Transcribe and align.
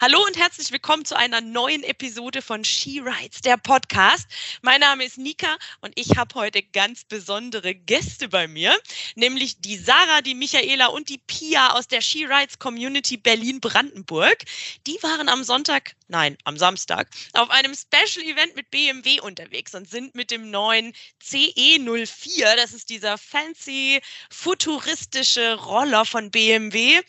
Hallo 0.00 0.24
und 0.24 0.36
herzlich 0.36 0.70
willkommen 0.70 1.04
zu 1.04 1.16
einer 1.16 1.40
neuen 1.40 1.82
Episode 1.82 2.40
von 2.40 2.64
She 2.64 3.00
Rides, 3.00 3.40
der 3.40 3.56
Podcast. 3.56 4.28
Mein 4.62 4.78
Name 4.78 5.04
ist 5.04 5.18
Nika 5.18 5.56
und 5.80 5.92
ich 5.98 6.16
habe 6.16 6.36
heute 6.36 6.62
ganz 6.62 7.02
besondere 7.02 7.74
Gäste 7.74 8.28
bei 8.28 8.46
mir, 8.46 8.78
nämlich 9.16 9.60
die 9.60 9.76
Sarah, 9.76 10.22
die 10.22 10.36
Michaela 10.36 10.86
und 10.86 11.08
die 11.08 11.18
Pia 11.18 11.72
aus 11.72 11.88
der 11.88 12.00
She 12.00 12.26
Rides 12.26 12.60
Community 12.60 13.16
Berlin-Brandenburg. 13.16 14.44
Die 14.86 15.02
waren 15.02 15.28
am 15.28 15.42
Sonntag, 15.42 15.96
nein, 16.08 16.36
am 16.44 16.56
Samstag, 16.56 17.08
auf 17.34 17.50
einem 17.50 17.74
Special 17.74 18.24
Event 18.24 18.56
mit 18.56 18.70
BMW 18.70 19.20
unterwegs 19.20 19.74
und 19.74 19.88
sind 19.88 20.14
mit 20.14 20.30
dem 20.30 20.50
neuen 20.50 20.94
CE04, 21.22 22.56
das 22.56 22.72
ist 22.72 22.90
dieser 22.90 23.18
fancy 23.18 24.00
futuristische 24.30 25.54
Roller 25.54 26.04
von 26.04 26.30
BMW, 26.30 27.00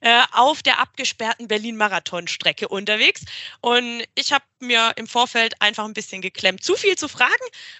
äh, 0.00 0.22
auf 0.32 0.62
der 0.62 0.80
abgesperrten 0.80 1.48
Berlin-Marathon-Strecke 1.48 2.68
unterwegs. 2.68 3.24
Und 3.60 4.04
ich 4.14 4.32
habe 4.32 4.44
mir 4.60 4.92
im 4.96 5.06
Vorfeld 5.06 5.60
einfach 5.60 5.84
ein 5.84 5.94
bisschen 5.94 6.20
geklemmt, 6.20 6.62
zu 6.62 6.76
viel 6.76 6.96
zu 6.96 7.08
fragen. 7.08 7.32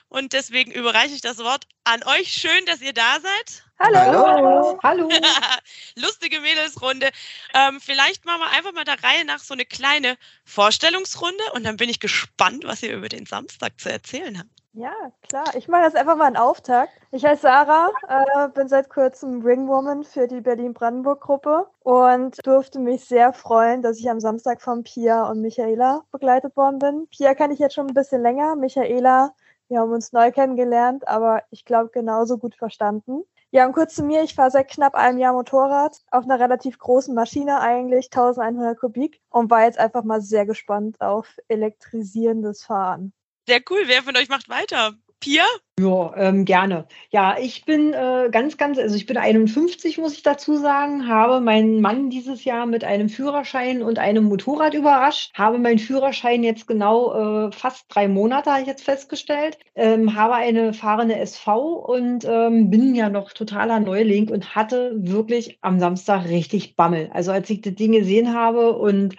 Und 0.08 0.33
deswegen 0.33 0.70
überreiche 0.70 1.14
ich 1.14 1.20
das 1.20 1.38
Wort 1.38 1.66
an 1.88 2.02
euch. 2.05 2.28
Schön, 2.28 2.66
dass 2.66 2.83
ihr 2.83 2.92
da 2.92 3.19
seid. 3.20 3.65
Hallo. 3.80 4.78
Hallo. 4.83 5.09
Lustige 5.97 6.41
Mädelsrunde. 6.41 7.09
Ähm, 7.55 7.80
vielleicht 7.80 8.27
machen 8.27 8.41
wir 8.41 8.51
einfach 8.51 8.73
mal 8.73 8.84
der 8.84 9.02
Reihe 9.02 9.24
nach 9.24 9.38
so 9.38 9.55
eine 9.55 9.64
kleine 9.64 10.17
Vorstellungsrunde 10.45 11.45
und 11.55 11.64
dann 11.64 11.77
bin 11.77 11.89
ich 11.89 12.00
gespannt, 12.00 12.64
was 12.64 12.83
ihr 12.83 12.95
über 12.95 13.08
den 13.08 13.25
Samstag 13.25 13.80
zu 13.80 13.91
erzählen 13.91 14.39
habt. 14.39 14.50
Ja, 14.75 14.92
klar. 15.28 15.47
Ich 15.56 15.67
mache 15.67 15.84
jetzt 15.84 15.97
einfach 15.97 16.17
mal 16.17 16.27
einen 16.27 16.36
Auftakt. 16.36 16.92
Ich 17.11 17.25
heiße 17.25 17.42
Sarah, 17.42 17.91
äh, 18.06 18.48
bin 18.48 18.69
seit 18.69 18.91
kurzem 18.91 19.41
Ringwoman 19.42 20.05
für 20.05 20.28
die 20.28 20.41
Berlin-Brandenburg-Gruppe 20.41 21.69
und 21.80 22.36
durfte 22.47 22.78
mich 22.78 23.05
sehr 23.05 23.33
freuen, 23.33 23.83
dass 23.83 23.98
ich 23.98 24.11
am 24.11 24.20
Samstag 24.20 24.61
von 24.61 24.84
Pia 24.84 25.25
und 25.25 25.41
Michaela 25.41 26.05
begleitet 26.12 26.55
worden 26.56 26.78
bin. 26.78 27.08
Pia 27.08 27.34
kann 27.34 27.50
ich 27.50 27.58
jetzt 27.58 27.75
schon 27.75 27.89
ein 27.89 27.95
bisschen 27.95 28.23
länger. 28.23 28.56
Michaela, 28.56 29.34
wir 29.69 29.80
haben 29.80 29.92
uns 29.92 30.12
neu 30.12 30.33
kennengelernt, 30.33 31.06
aber 31.06 31.42
ich 31.50 31.64
glaube 31.64 31.91
genauso 31.91 32.38
gut 32.38 32.55
verstanden. 32.55 33.24
Ja, 33.50 33.66
und 33.66 33.72
kurz 33.72 33.94
zu 33.94 34.02
mir, 34.02 34.22
ich 34.22 34.34
fahre 34.34 34.50
seit 34.50 34.69
knapp 34.69 34.94
einem 34.94 35.19
Jahr 35.19 35.33
Motorrad 35.33 35.97
auf 36.11 36.24
einer 36.24 36.38
relativ 36.38 36.78
großen 36.78 37.14
Maschine 37.14 37.61
eigentlich, 37.61 38.06
1100 38.06 38.78
Kubik 38.78 39.20
und 39.30 39.50
war 39.50 39.64
jetzt 39.64 39.78
einfach 39.78 40.05
mal 40.05 40.20
sehr 40.20 40.44
gespannt 40.44 41.00
auf 41.00 41.27
elektrisierendes 41.48 42.64
Fahren. 42.64 43.14
Sehr 43.46 43.61
cool. 43.70 43.84
Wer 43.86 44.02
von 44.02 44.16
euch 44.16 44.28
macht 44.28 44.50
weiter? 44.50 44.92
Pia? 45.20 45.44
Ja, 45.80 46.12
ähm, 46.16 46.44
gerne. 46.44 46.86
Ja, 47.11 47.36
ich 47.38 47.64
bin 47.64 47.92
äh, 47.92 48.28
ganz, 48.30 48.56
ganz, 48.56 48.78
also 48.78 48.94
ich 48.94 49.06
bin 49.06 49.16
51, 49.16 49.98
muss 49.98 50.14
ich 50.14 50.22
dazu 50.22 50.56
sagen, 50.56 51.08
habe 51.08 51.41
meinen 51.41 51.80
Mann 51.80 52.11
dieses 52.11 52.44
Jahr 52.44 52.66
mit 52.66 52.84
einem 52.84 53.08
Führerschein 53.08 53.83
und 53.83 53.98
einem 53.98 54.24
Motorrad 54.24 54.74
überrascht, 54.74 55.33
habe 55.34 55.58
meinen 55.58 55.78
Führerschein 55.78 56.42
jetzt 56.44 56.66
genau 56.66 57.48
äh, 57.48 57.52
fast 57.52 57.86
drei 57.89 58.06
Monate, 58.08 58.50
habe 58.50 58.62
ich 58.62 58.69
jetzt 58.69 58.84
festgestellt, 58.84 59.58
ähm, 59.74 60.14
habe 60.14 60.34
eine 60.34 60.72
fahrende 60.72 61.16
SV 61.16 61.74
und 61.74 62.24
ähm, 62.24 62.70
bin 62.70 62.94
ja 62.94 63.08
noch 63.08 63.33
totaler 63.33 63.80
Neuling 63.80 64.30
und 64.30 64.55
hatte 64.55 64.92
wirklich 64.96 65.58
am 65.62 65.80
Samstag 65.80 66.28
richtig 66.28 66.77
Bammel. 66.77 67.11
Also 67.12 67.33
als 67.33 67.50
ich 67.50 67.61
das 67.61 67.74
Ding 67.74 67.92
gesehen 67.92 68.34
habe 68.34 68.72
und 68.77 69.16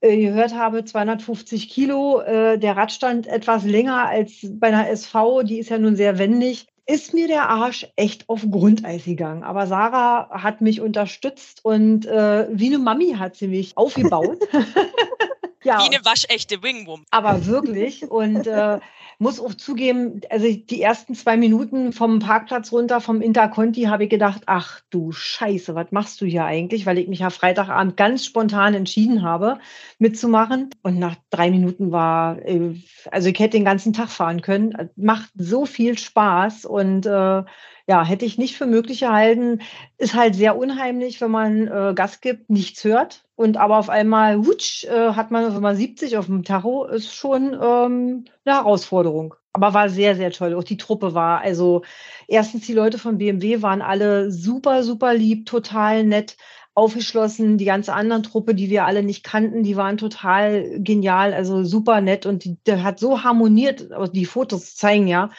gehört 0.00 0.54
habe, 0.54 0.84
250 0.84 1.68
Kilo. 1.68 2.20
Äh, 2.20 2.58
der 2.58 2.76
Radstand 2.76 3.26
etwas 3.26 3.64
länger 3.64 4.08
als 4.08 4.46
bei 4.52 4.68
einer 4.68 4.88
SV, 4.88 5.42
die 5.42 5.58
ist 5.58 5.70
ja 5.70 5.78
nun 5.78 5.96
sehr 5.96 6.18
wendig. 6.18 6.66
Ist 6.86 7.14
mir 7.14 7.28
der 7.28 7.48
Arsch 7.48 7.86
echt 7.96 8.28
auf 8.28 8.50
Grundeis 8.50 9.04
gegangen. 9.04 9.44
Aber 9.44 9.66
Sarah 9.66 10.30
hat 10.30 10.60
mich 10.60 10.80
unterstützt 10.80 11.64
und 11.64 12.06
äh, 12.06 12.48
wie 12.50 12.66
eine 12.66 12.78
Mami 12.78 13.14
hat 13.18 13.36
sie 13.36 13.48
mich 13.48 13.76
aufgebaut. 13.76 14.38
ja. 15.62 15.78
Wie 15.78 15.94
eine 15.94 16.04
waschechte 16.04 16.62
Wingwum. 16.62 17.04
Aber 17.10 17.46
wirklich. 17.46 18.10
Und 18.10 18.46
äh, 18.46 18.78
muss 19.18 19.38
auch 19.38 19.52
zugeben, 19.52 20.22
also 20.30 20.50
die 20.50 20.80
ersten 20.80 21.14
zwei 21.14 21.36
Minuten 21.36 21.92
vom 21.92 22.20
Parkplatz 22.20 22.72
runter, 22.72 23.02
vom 23.02 23.20
Interconti, 23.20 23.82
habe 23.82 24.04
ich 24.04 24.10
gedacht, 24.10 24.42
ach 24.46 24.80
du 24.88 25.12
Scheiße, 25.12 25.74
was 25.74 25.92
machst 25.92 26.22
du 26.22 26.26
hier 26.26 26.44
eigentlich? 26.44 26.86
Weil 26.86 26.98
ich 26.98 27.06
mich 27.06 27.18
ja 27.18 27.28
Freitagabend 27.28 27.98
ganz 27.98 28.24
spontan 28.24 28.72
entschieden 28.72 29.22
habe, 29.22 29.58
mitzumachen. 29.98 30.70
Und 30.82 30.98
nach 30.98 31.16
drei 31.28 31.50
Minuten 31.50 31.92
war, 31.92 32.38
äh, 32.46 32.74
also 33.10 33.28
ich 33.28 33.38
hätte 33.38 33.58
den 33.58 33.66
ganzen 33.66 33.92
Tag 33.92 34.08
fahren 34.08 34.40
können. 34.40 34.90
Macht 34.96 35.28
so 35.36 35.66
viel 35.66 35.98
Spaß 35.98 36.64
und 36.64 37.04
äh, 37.04 37.42
ja, 37.90 38.04
hätte 38.04 38.24
ich 38.24 38.38
nicht 38.38 38.56
für 38.56 38.66
möglich 38.66 39.00
gehalten. 39.00 39.62
Ist 39.98 40.14
halt 40.14 40.36
sehr 40.36 40.56
unheimlich, 40.56 41.20
wenn 41.20 41.32
man 41.32 41.66
äh, 41.66 41.92
Gas 41.92 42.20
gibt, 42.20 42.48
nichts 42.48 42.84
hört. 42.84 43.24
Und 43.34 43.56
aber 43.56 43.78
auf 43.78 43.88
einmal, 43.90 44.46
wutsch, 44.46 44.84
äh, 44.84 45.14
hat 45.14 45.32
man, 45.32 45.52
wenn 45.52 45.60
man 45.60 45.74
70 45.74 46.16
auf 46.16 46.26
dem 46.26 46.44
Tacho, 46.44 46.84
ist 46.84 47.12
schon 47.12 47.52
ähm, 47.60 48.26
eine 48.44 48.54
Herausforderung. 48.54 49.34
Aber 49.52 49.74
war 49.74 49.88
sehr, 49.88 50.14
sehr 50.14 50.30
toll. 50.30 50.54
Auch 50.54 50.62
die 50.62 50.76
Truppe 50.76 51.14
war, 51.14 51.40
also 51.40 51.82
erstens 52.28 52.64
die 52.64 52.74
Leute 52.74 52.96
von 52.96 53.18
BMW 53.18 53.60
waren 53.60 53.82
alle 53.82 54.30
super, 54.30 54.84
super 54.84 55.12
lieb, 55.12 55.46
total 55.46 56.04
nett 56.04 56.36
aufgeschlossen. 56.74 57.58
Die 57.58 57.64
ganze 57.64 57.92
anderen 57.92 58.22
Truppe, 58.22 58.54
die 58.54 58.70
wir 58.70 58.84
alle 58.84 59.02
nicht 59.02 59.24
kannten, 59.24 59.64
die 59.64 59.76
waren 59.76 59.96
total 59.96 60.78
genial, 60.78 61.34
also 61.34 61.64
super 61.64 62.00
nett 62.00 62.24
und 62.24 62.44
der 62.68 62.84
hat 62.84 63.00
so 63.00 63.24
harmoniert, 63.24 63.88
die 64.14 64.26
Fotos 64.26 64.76
zeigen 64.76 65.08
ja, 65.08 65.30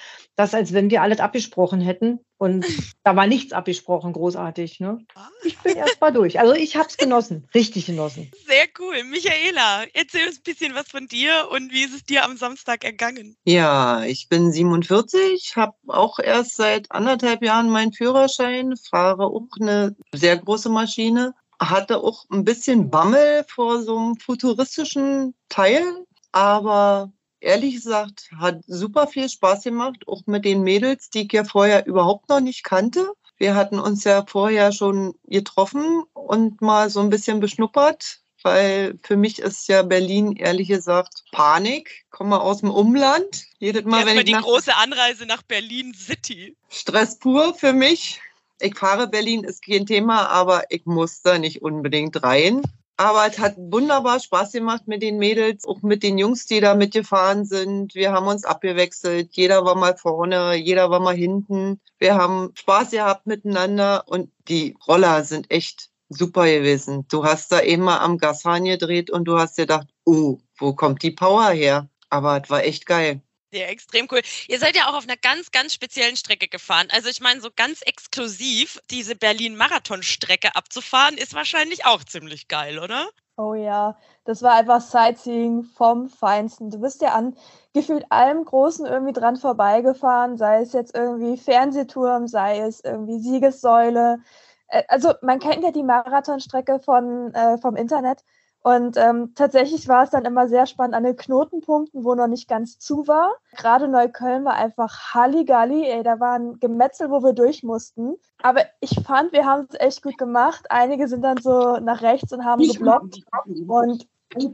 das, 0.41 0.55
als 0.55 0.73
wenn 0.73 0.89
wir 0.89 1.01
alles 1.03 1.19
abgesprochen 1.19 1.81
hätten. 1.81 2.19
Und 2.37 2.65
da 3.03 3.15
war 3.15 3.27
nichts 3.27 3.53
abgesprochen, 3.53 4.13
großartig. 4.13 4.79
Ne? 4.79 5.05
Ich 5.43 5.57
bin 5.59 5.77
erst 5.77 6.01
mal 6.01 6.11
durch. 6.11 6.39
Also 6.39 6.53
ich 6.53 6.75
habe 6.75 6.89
es 6.89 6.97
genossen, 6.97 7.47
richtig 7.53 7.85
genossen. 7.85 8.31
Sehr 8.47 8.65
cool. 8.79 9.03
Michaela, 9.03 9.83
erzähl 9.93 10.27
uns 10.27 10.37
ein 10.37 10.43
bisschen 10.43 10.73
was 10.73 10.87
von 10.87 11.07
dir 11.07 11.47
und 11.51 11.71
wie 11.71 11.83
ist 11.83 11.93
es 11.93 12.03
dir 12.03 12.25
am 12.25 12.37
Samstag 12.37 12.83
ergangen? 12.83 13.35
Ja, 13.45 14.03
ich 14.03 14.27
bin 14.29 14.51
47, 14.51 15.53
habe 15.55 15.75
auch 15.87 16.17
erst 16.17 16.55
seit 16.55 16.91
anderthalb 16.91 17.43
Jahren 17.43 17.69
meinen 17.69 17.93
Führerschein, 17.93 18.73
fahre 18.89 19.25
auch 19.25 19.47
eine 19.59 19.95
sehr 20.11 20.37
große 20.37 20.69
Maschine, 20.69 21.35
hatte 21.59 21.99
auch 21.99 22.25
ein 22.31 22.43
bisschen 22.43 22.89
Bammel 22.89 23.45
vor 23.47 23.83
so 23.83 23.95
einem 23.95 24.15
futuristischen 24.15 25.35
Teil, 25.49 25.83
aber 26.31 27.11
ehrlich 27.41 27.75
gesagt, 27.75 28.29
hat 28.37 28.61
super 28.67 29.07
viel 29.07 29.29
Spaß 29.29 29.63
gemacht, 29.63 30.07
auch 30.07 30.21
mit 30.25 30.45
den 30.45 30.61
Mädels, 30.63 31.09
die 31.09 31.23
ich 31.23 31.33
ja 31.33 31.43
vorher 31.43 31.85
überhaupt 31.85 32.29
noch 32.29 32.39
nicht 32.39 32.63
kannte. 32.63 33.11
Wir 33.37 33.55
hatten 33.55 33.79
uns 33.79 34.03
ja 34.03 34.23
vorher 34.25 34.71
schon 34.71 35.15
getroffen 35.25 36.03
und 36.13 36.61
mal 36.61 36.89
so 36.89 36.99
ein 36.99 37.09
bisschen 37.09 37.39
beschnuppert, 37.39 38.19
weil 38.43 38.99
für 39.03 39.17
mich 39.17 39.39
ist 39.39 39.67
ja 39.67 39.81
Berlin 39.81 40.35
ehrlich 40.35 40.67
gesagt 40.67 41.23
Panik. 41.31 42.05
Komme 42.11 42.39
aus 42.39 42.59
dem 42.59 42.69
Umland. 42.69 43.45
Jedes 43.57 43.83
Mal, 43.83 44.05
wenn 44.05 44.17
ich 44.17 44.25
die 44.25 44.33
große 44.33 44.75
Anreise 44.75 45.25
nach 45.25 45.41
Berlin 45.41 45.93
City. 45.93 46.55
Stress 46.69 47.17
pur 47.17 47.55
für 47.55 47.73
mich. 47.73 48.21
Ich 48.59 48.77
fahre 48.77 49.07
Berlin, 49.07 49.43
ist 49.43 49.65
kein 49.65 49.87
Thema, 49.87 50.29
aber 50.29 50.65
ich 50.69 50.85
muss 50.85 51.23
da 51.23 51.39
nicht 51.39 51.63
unbedingt 51.63 52.21
rein. 52.21 52.61
Aber 53.01 53.25
es 53.25 53.39
hat 53.39 53.55
wunderbar 53.57 54.19
Spaß 54.19 54.51
gemacht 54.51 54.83
mit 54.87 55.01
den 55.01 55.17
Mädels, 55.17 55.65
auch 55.65 55.81
mit 55.81 56.03
den 56.03 56.19
Jungs, 56.19 56.45
die 56.45 56.59
da 56.59 56.75
mitgefahren 56.75 57.45
sind. 57.45 57.95
Wir 57.95 58.11
haben 58.11 58.27
uns 58.27 58.45
abgewechselt. 58.45 59.29
Jeder 59.31 59.65
war 59.65 59.73
mal 59.73 59.97
vorne, 59.97 60.53
jeder 60.53 60.91
war 60.91 60.99
mal 60.99 61.15
hinten. 61.15 61.81
Wir 61.97 62.13
haben 62.13 62.51
Spaß 62.53 62.91
gehabt 62.91 63.25
miteinander 63.25 64.03
und 64.05 64.29
die 64.47 64.77
Roller 64.87 65.23
sind 65.23 65.49
echt 65.49 65.89
super 66.09 66.45
gewesen. 66.45 67.07
Du 67.09 67.23
hast 67.23 67.51
da 67.51 67.61
eben 67.61 67.81
mal 67.81 68.01
am 68.01 68.19
Gashahn 68.19 68.65
gedreht 68.65 69.09
und 69.09 69.25
du 69.25 69.39
hast 69.39 69.55
gedacht, 69.55 69.87
oh, 70.05 70.37
wo 70.59 70.73
kommt 70.73 71.01
die 71.01 71.09
Power 71.09 71.49
her? 71.49 71.89
Aber 72.11 72.39
es 72.39 72.51
war 72.51 72.63
echt 72.63 72.85
geil. 72.85 73.23
Ja, 73.53 73.65
extrem 73.65 74.07
cool. 74.11 74.21
Ihr 74.47 74.59
seid 74.59 74.77
ja 74.77 74.87
auch 74.87 74.93
auf 74.93 75.03
einer 75.03 75.17
ganz, 75.17 75.51
ganz 75.51 75.73
speziellen 75.73 76.15
Strecke 76.15 76.47
gefahren. 76.47 76.87
Also 76.91 77.09
ich 77.09 77.19
meine, 77.19 77.41
so 77.41 77.49
ganz 77.53 77.81
exklusiv 77.81 78.79
diese 78.89 79.15
Berlin-Marathon-Strecke 79.15 80.55
abzufahren, 80.55 81.17
ist 81.17 81.33
wahrscheinlich 81.33 81.85
auch 81.85 82.03
ziemlich 82.05 82.47
geil, 82.47 82.79
oder? 82.79 83.09
Oh 83.37 83.53
ja, 83.53 83.97
das 84.23 84.41
war 84.41 84.53
einfach 84.53 84.79
Sightseeing 84.81 85.63
vom 85.63 86.07
Feinsten. 86.09 86.69
Du 86.69 86.79
bist 86.79 87.01
ja 87.01 87.13
an 87.13 87.35
gefühlt 87.73 88.05
allem 88.09 88.45
Großen 88.45 88.85
irgendwie 88.85 89.13
dran 89.13 89.35
vorbeigefahren, 89.35 90.37
sei 90.37 90.61
es 90.61 90.71
jetzt 90.73 90.95
irgendwie 90.95 91.37
Fernsehturm, 91.37 92.27
sei 92.27 92.59
es 92.59 92.81
irgendwie 92.81 93.19
Siegessäule. 93.19 94.19
Äh, 94.67 94.83
also 94.87 95.13
man 95.21 95.39
kennt 95.39 95.63
ja 95.63 95.71
die 95.71 95.83
Marathonstrecke 95.83 96.79
von, 96.79 97.33
äh, 97.33 97.57
vom 97.57 97.75
Internet. 97.75 98.23
Und 98.63 98.95
ähm, 98.97 99.33
tatsächlich 99.33 99.87
war 99.87 100.03
es 100.03 100.11
dann 100.11 100.25
immer 100.25 100.47
sehr 100.47 100.67
spannend 100.67 100.93
an 100.93 101.03
den 101.03 101.15
Knotenpunkten, 101.15 102.03
wo 102.03 102.13
noch 102.13 102.27
nicht 102.27 102.47
ganz 102.47 102.77
zu 102.77 103.07
war. 103.07 103.33
Gerade 103.57 103.87
Neukölln 103.87 104.45
war 104.45 104.53
einfach 104.53 105.13
Halligalli, 105.13 105.85
ey, 105.85 106.03
da 106.03 106.19
war 106.19 106.33
ein 106.33 106.59
Gemetzel, 106.59 107.09
wo 107.09 107.23
wir 107.23 107.33
durch 107.33 107.63
mussten. 107.63 108.15
Aber 108.43 108.61
ich 108.79 108.99
fand, 109.03 109.31
wir 109.33 109.45
haben 109.45 109.67
es 109.67 109.79
echt 109.79 110.03
gut 110.03 110.17
gemacht. 110.17 110.67
Einige 110.69 111.07
sind 111.07 111.23
dann 111.23 111.37
so 111.37 111.77
nach 111.77 112.03
rechts 112.03 112.31
und 112.33 112.45
haben 112.45 112.61
geblockt. 112.61 113.23
Und 113.67 114.07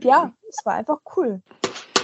ja, 0.03 0.31
es 0.47 0.65
war 0.65 0.75
einfach 0.75 0.99
cool. 1.17 1.41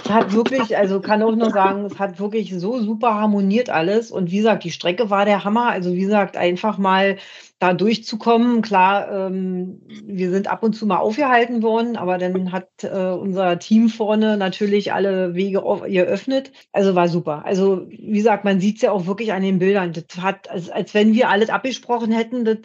Es 0.04 0.10
hat 0.10 0.32
wirklich, 0.32 0.76
also 0.76 1.00
kann 1.00 1.22
auch 1.22 1.34
nur 1.34 1.50
sagen, 1.50 1.86
es 1.86 1.98
hat 1.98 2.20
wirklich 2.20 2.54
so 2.54 2.78
super 2.80 3.14
harmoniert 3.14 3.70
alles. 3.70 4.10
Und 4.10 4.30
wie 4.30 4.38
gesagt, 4.38 4.64
die 4.64 4.70
Strecke 4.70 5.08
war 5.08 5.24
der 5.24 5.44
Hammer. 5.44 5.70
Also 5.70 5.94
wie 5.94 6.00
gesagt, 6.00 6.36
einfach 6.36 6.76
mal 6.76 7.16
da 7.58 7.72
durchzukommen. 7.72 8.60
Klar, 8.60 9.10
ähm, 9.10 9.80
wir 10.04 10.30
sind 10.30 10.48
ab 10.48 10.62
und 10.62 10.74
zu 10.74 10.86
mal 10.86 10.98
aufgehalten 10.98 11.62
worden, 11.62 11.96
aber 11.96 12.18
dann 12.18 12.52
hat 12.52 12.68
äh, 12.82 12.88
unser 12.88 13.58
Team 13.58 13.88
vorne 13.88 14.36
natürlich 14.36 14.92
alle 14.92 15.34
Wege 15.34 15.62
geöffnet. 15.88 16.52
Also 16.72 16.94
war 16.94 17.08
super. 17.08 17.46
Also 17.46 17.86
wie 17.88 18.18
gesagt, 18.18 18.44
man 18.44 18.60
sieht 18.60 18.76
es 18.76 18.82
ja 18.82 18.92
auch 18.92 19.06
wirklich 19.06 19.32
an 19.32 19.42
den 19.42 19.58
Bildern. 19.58 19.92
Das 19.92 20.22
hat, 20.22 20.50
als, 20.50 20.68
als 20.68 20.92
wenn 20.92 21.14
wir 21.14 21.30
alles 21.30 21.48
abgesprochen 21.48 22.12
hätten, 22.12 22.44
das 22.44 22.58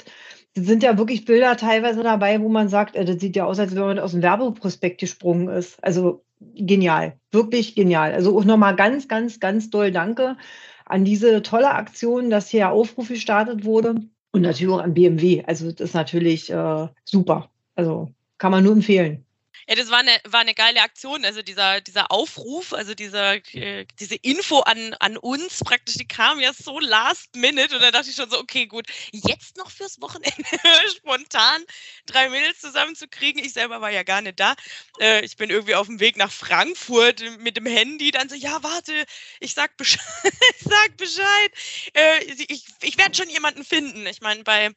sind 0.55 0.83
ja 0.83 0.97
wirklich 0.97 1.23
Bilder 1.23 1.55
teilweise 1.55 2.03
dabei, 2.03 2.41
wo 2.41 2.49
man 2.49 2.67
sagt, 2.67 2.97
äh, 2.97 3.05
das 3.05 3.19
sieht 3.21 3.37
ja 3.37 3.45
aus, 3.45 3.59
als 3.59 3.75
wenn 3.75 3.83
man 3.83 3.99
aus 3.99 4.11
dem 4.11 4.21
Werbeprospekt 4.21 4.99
gesprungen 4.99 5.47
ist. 5.47 5.81
Also 5.81 6.25
genial, 6.39 7.17
wirklich 7.31 7.75
genial. 7.75 8.13
Also 8.13 8.37
auch 8.37 8.45
nochmal 8.45 8.75
ganz, 8.75 9.07
ganz, 9.07 9.39
ganz 9.39 9.69
doll 9.69 9.91
Danke 9.91 10.37
an 10.85 11.05
diese 11.05 11.41
tolle 11.41 11.71
Aktion, 11.71 12.29
dass 12.29 12.49
hier 12.49 12.71
Aufruf 12.71 13.09
gestartet 13.09 13.63
wurde 13.63 13.95
und 14.31 14.41
natürlich 14.41 14.73
auch 14.73 14.81
an 14.81 14.93
BMW. 14.93 15.43
Also 15.45 15.71
das 15.71 15.89
ist 15.89 15.93
natürlich 15.93 16.49
äh, 16.51 16.87
super. 17.03 17.49
Also 17.75 18.09
kann 18.37 18.51
man 18.51 18.63
nur 18.63 18.73
empfehlen. 18.73 19.25
Ja, 19.69 19.75
das 19.75 19.91
war 19.91 19.99
eine, 19.99 20.19
war 20.23 20.39
eine 20.39 20.55
geile 20.55 20.81
Aktion. 20.81 21.23
Also 21.23 21.43
dieser, 21.43 21.79
dieser 21.79 22.11
Aufruf, 22.11 22.73
also 22.73 22.95
dieser, 22.95 23.35
äh, 23.53 23.85
diese 23.99 24.15
Info 24.15 24.61
an, 24.61 24.95
an 24.95 25.15
uns 25.15 25.59
praktisch, 25.63 25.93
die 25.93 26.07
kam 26.07 26.39
ja 26.39 26.53
so 26.53 26.79
last 26.79 27.35
minute. 27.35 27.75
Und 27.75 27.83
da 27.83 27.91
dachte 27.91 28.09
ich 28.09 28.15
schon 28.15 28.31
so, 28.31 28.39
okay, 28.39 28.65
gut, 28.65 28.87
jetzt 29.11 29.57
noch 29.57 29.69
fürs 29.69 30.01
Wochenende 30.01 30.33
spontan 30.97 31.63
drei 32.07 32.29
Mädels 32.29 32.59
zusammenzukriegen. 32.61 33.43
Ich 33.45 33.53
selber 33.53 33.79
war 33.79 33.91
ja 33.91 34.01
gar 34.01 34.21
nicht 34.23 34.39
da. 34.39 34.55
Äh, 34.99 35.23
ich 35.23 35.37
bin 35.37 35.51
irgendwie 35.51 35.75
auf 35.75 35.85
dem 35.85 35.99
Weg 35.99 36.17
nach 36.17 36.31
Frankfurt 36.31 37.21
mit 37.37 37.55
dem 37.55 37.67
Handy. 37.67 38.09
Dann 38.09 38.27
so, 38.27 38.33
ja, 38.33 38.63
warte, 38.63 39.05
ich 39.39 39.53
sag 39.53 39.77
Bescheid. 39.77 40.01
sag 40.61 40.97
Bescheid. 40.97 41.51
Äh, 41.93 42.23
ich 42.23 42.65
ich 42.81 42.97
werde 42.97 43.15
schon 43.15 43.29
jemanden 43.29 43.63
finden. 43.63 44.07
Ich 44.07 44.21
meine, 44.21 44.43
bei 44.43 44.71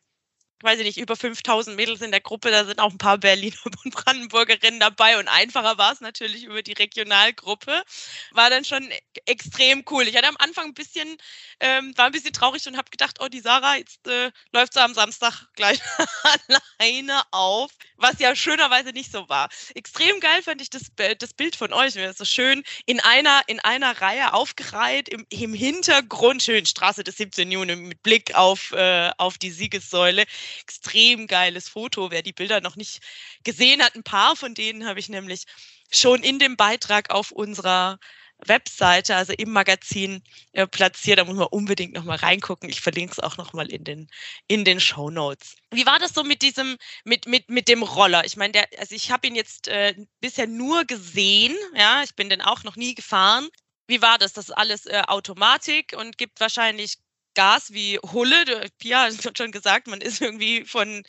weiß 0.62 0.78
ich 0.78 0.84
nicht, 0.84 0.98
über 0.98 1.16
5000 1.16 1.76
Mädels 1.76 2.00
in 2.00 2.10
der 2.10 2.20
Gruppe, 2.20 2.50
da 2.50 2.64
sind 2.64 2.80
auch 2.80 2.90
ein 2.90 2.98
paar 2.98 3.18
Berliner 3.18 3.56
und 3.84 3.94
Brandenburgerinnen 3.94 4.80
dabei 4.80 5.18
und 5.18 5.28
einfacher 5.28 5.78
war 5.78 5.92
es 5.92 6.00
natürlich 6.00 6.44
über 6.44 6.62
die 6.62 6.72
Regionalgruppe. 6.72 7.82
War 8.32 8.50
dann 8.50 8.64
schon 8.64 8.88
extrem 9.26 9.84
cool. 9.90 10.08
Ich 10.08 10.16
hatte 10.16 10.28
am 10.28 10.36
Anfang 10.38 10.66
ein 10.66 10.74
bisschen, 10.74 11.16
ähm, 11.60 11.96
war 11.96 12.06
ein 12.06 12.12
bisschen 12.12 12.32
traurig 12.32 12.66
und 12.66 12.76
habe 12.76 12.90
gedacht, 12.90 13.18
oh, 13.20 13.28
die 13.28 13.40
Sarah, 13.40 13.76
jetzt 13.76 14.06
äh, 14.06 14.30
läuft 14.52 14.74
sie 14.74 14.82
am 14.82 14.94
Samstag 14.94 15.46
gleich 15.54 15.80
alleine 16.78 17.22
auf, 17.30 17.70
was 17.96 18.18
ja 18.18 18.34
schönerweise 18.34 18.90
nicht 18.90 19.12
so 19.12 19.28
war. 19.28 19.48
Extrem 19.74 20.20
geil 20.20 20.42
fand 20.42 20.60
ich 20.60 20.70
das, 20.70 20.92
das 21.18 21.32
Bild 21.34 21.56
von 21.56 21.72
euch, 21.72 21.94
das 21.94 22.18
so 22.18 22.24
schön 22.24 22.62
in 22.86 23.00
einer, 23.00 23.42
in 23.46 23.60
einer 23.60 24.00
Reihe 24.00 24.34
aufgereiht, 24.34 25.08
im, 25.08 25.26
im 25.30 25.54
Hintergrund, 25.54 26.42
schön 26.42 26.66
Straße 26.66 27.04
des 27.04 27.16
17. 27.16 27.50
Juni 27.50 27.76
mit 27.76 28.02
Blick 28.02 28.34
auf, 28.34 28.72
äh, 28.72 29.10
auf 29.18 29.38
die 29.38 29.50
Siegessäule 29.50 30.24
extrem 30.60 31.26
geiles 31.26 31.68
Foto. 31.68 32.10
Wer 32.10 32.22
die 32.22 32.32
Bilder 32.32 32.60
noch 32.60 32.76
nicht 32.76 33.00
gesehen 33.44 33.82
hat, 33.82 33.94
ein 33.94 34.02
paar 34.02 34.36
von 34.36 34.54
denen 34.54 34.86
habe 34.86 35.00
ich 35.00 35.08
nämlich 35.08 35.44
schon 35.90 36.22
in 36.22 36.38
dem 36.38 36.56
Beitrag 36.56 37.10
auf 37.10 37.30
unserer 37.30 37.98
Webseite, 38.46 39.16
also 39.16 39.32
im 39.32 39.50
Magazin 39.50 40.22
äh, 40.52 40.66
platziert. 40.66 41.18
Da 41.18 41.24
muss 41.24 41.36
man 41.36 41.46
unbedingt 41.46 41.94
nochmal 41.94 42.16
reingucken. 42.16 42.68
Ich 42.68 42.80
verlinke 42.80 43.12
es 43.12 43.20
auch 43.20 43.36
nochmal 43.36 43.70
in 43.70 43.84
den, 43.84 44.08
in 44.48 44.64
den 44.64 44.80
Show 44.80 45.10
Notes. 45.10 45.56
Wie 45.70 45.86
war 45.86 45.98
das 45.98 46.14
so 46.14 46.24
mit 46.24 46.42
diesem, 46.42 46.76
mit, 47.04 47.26
mit, 47.26 47.48
mit 47.50 47.68
dem 47.68 47.82
Roller? 47.82 48.24
Ich 48.24 48.36
meine, 48.36 48.64
also 48.78 48.94
ich 48.94 49.10
habe 49.10 49.26
ihn 49.26 49.34
jetzt 49.34 49.68
äh, 49.68 49.94
bisher 50.20 50.46
nur 50.46 50.84
gesehen, 50.84 51.56
ja, 51.76 52.02
ich 52.02 52.14
bin 52.14 52.28
den 52.28 52.40
auch 52.42 52.64
noch 52.64 52.76
nie 52.76 52.94
gefahren. 52.94 53.48
Wie 53.86 54.02
war 54.02 54.18
das? 54.18 54.32
Das 54.32 54.48
ist 54.48 54.54
alles 54.54 54.86
äh, 54.86 55.02
Automatik 55.06 55.94
und 55.96 56.18
gibt 56.18 56.40
wahrscheinlich 56.40 56.96
Gas 57.34 57.72
wie 57.72 57.98
Hulle. 57.98 58.44
Pia 58.78 59.04
hat 59.04 59.38
schon 59.38 59.52
gesagt, 59.52 59.86
man 59.86 60.00
ist 60.00 60.20
irgendwie 60.20 60.64
von 60.64 61.02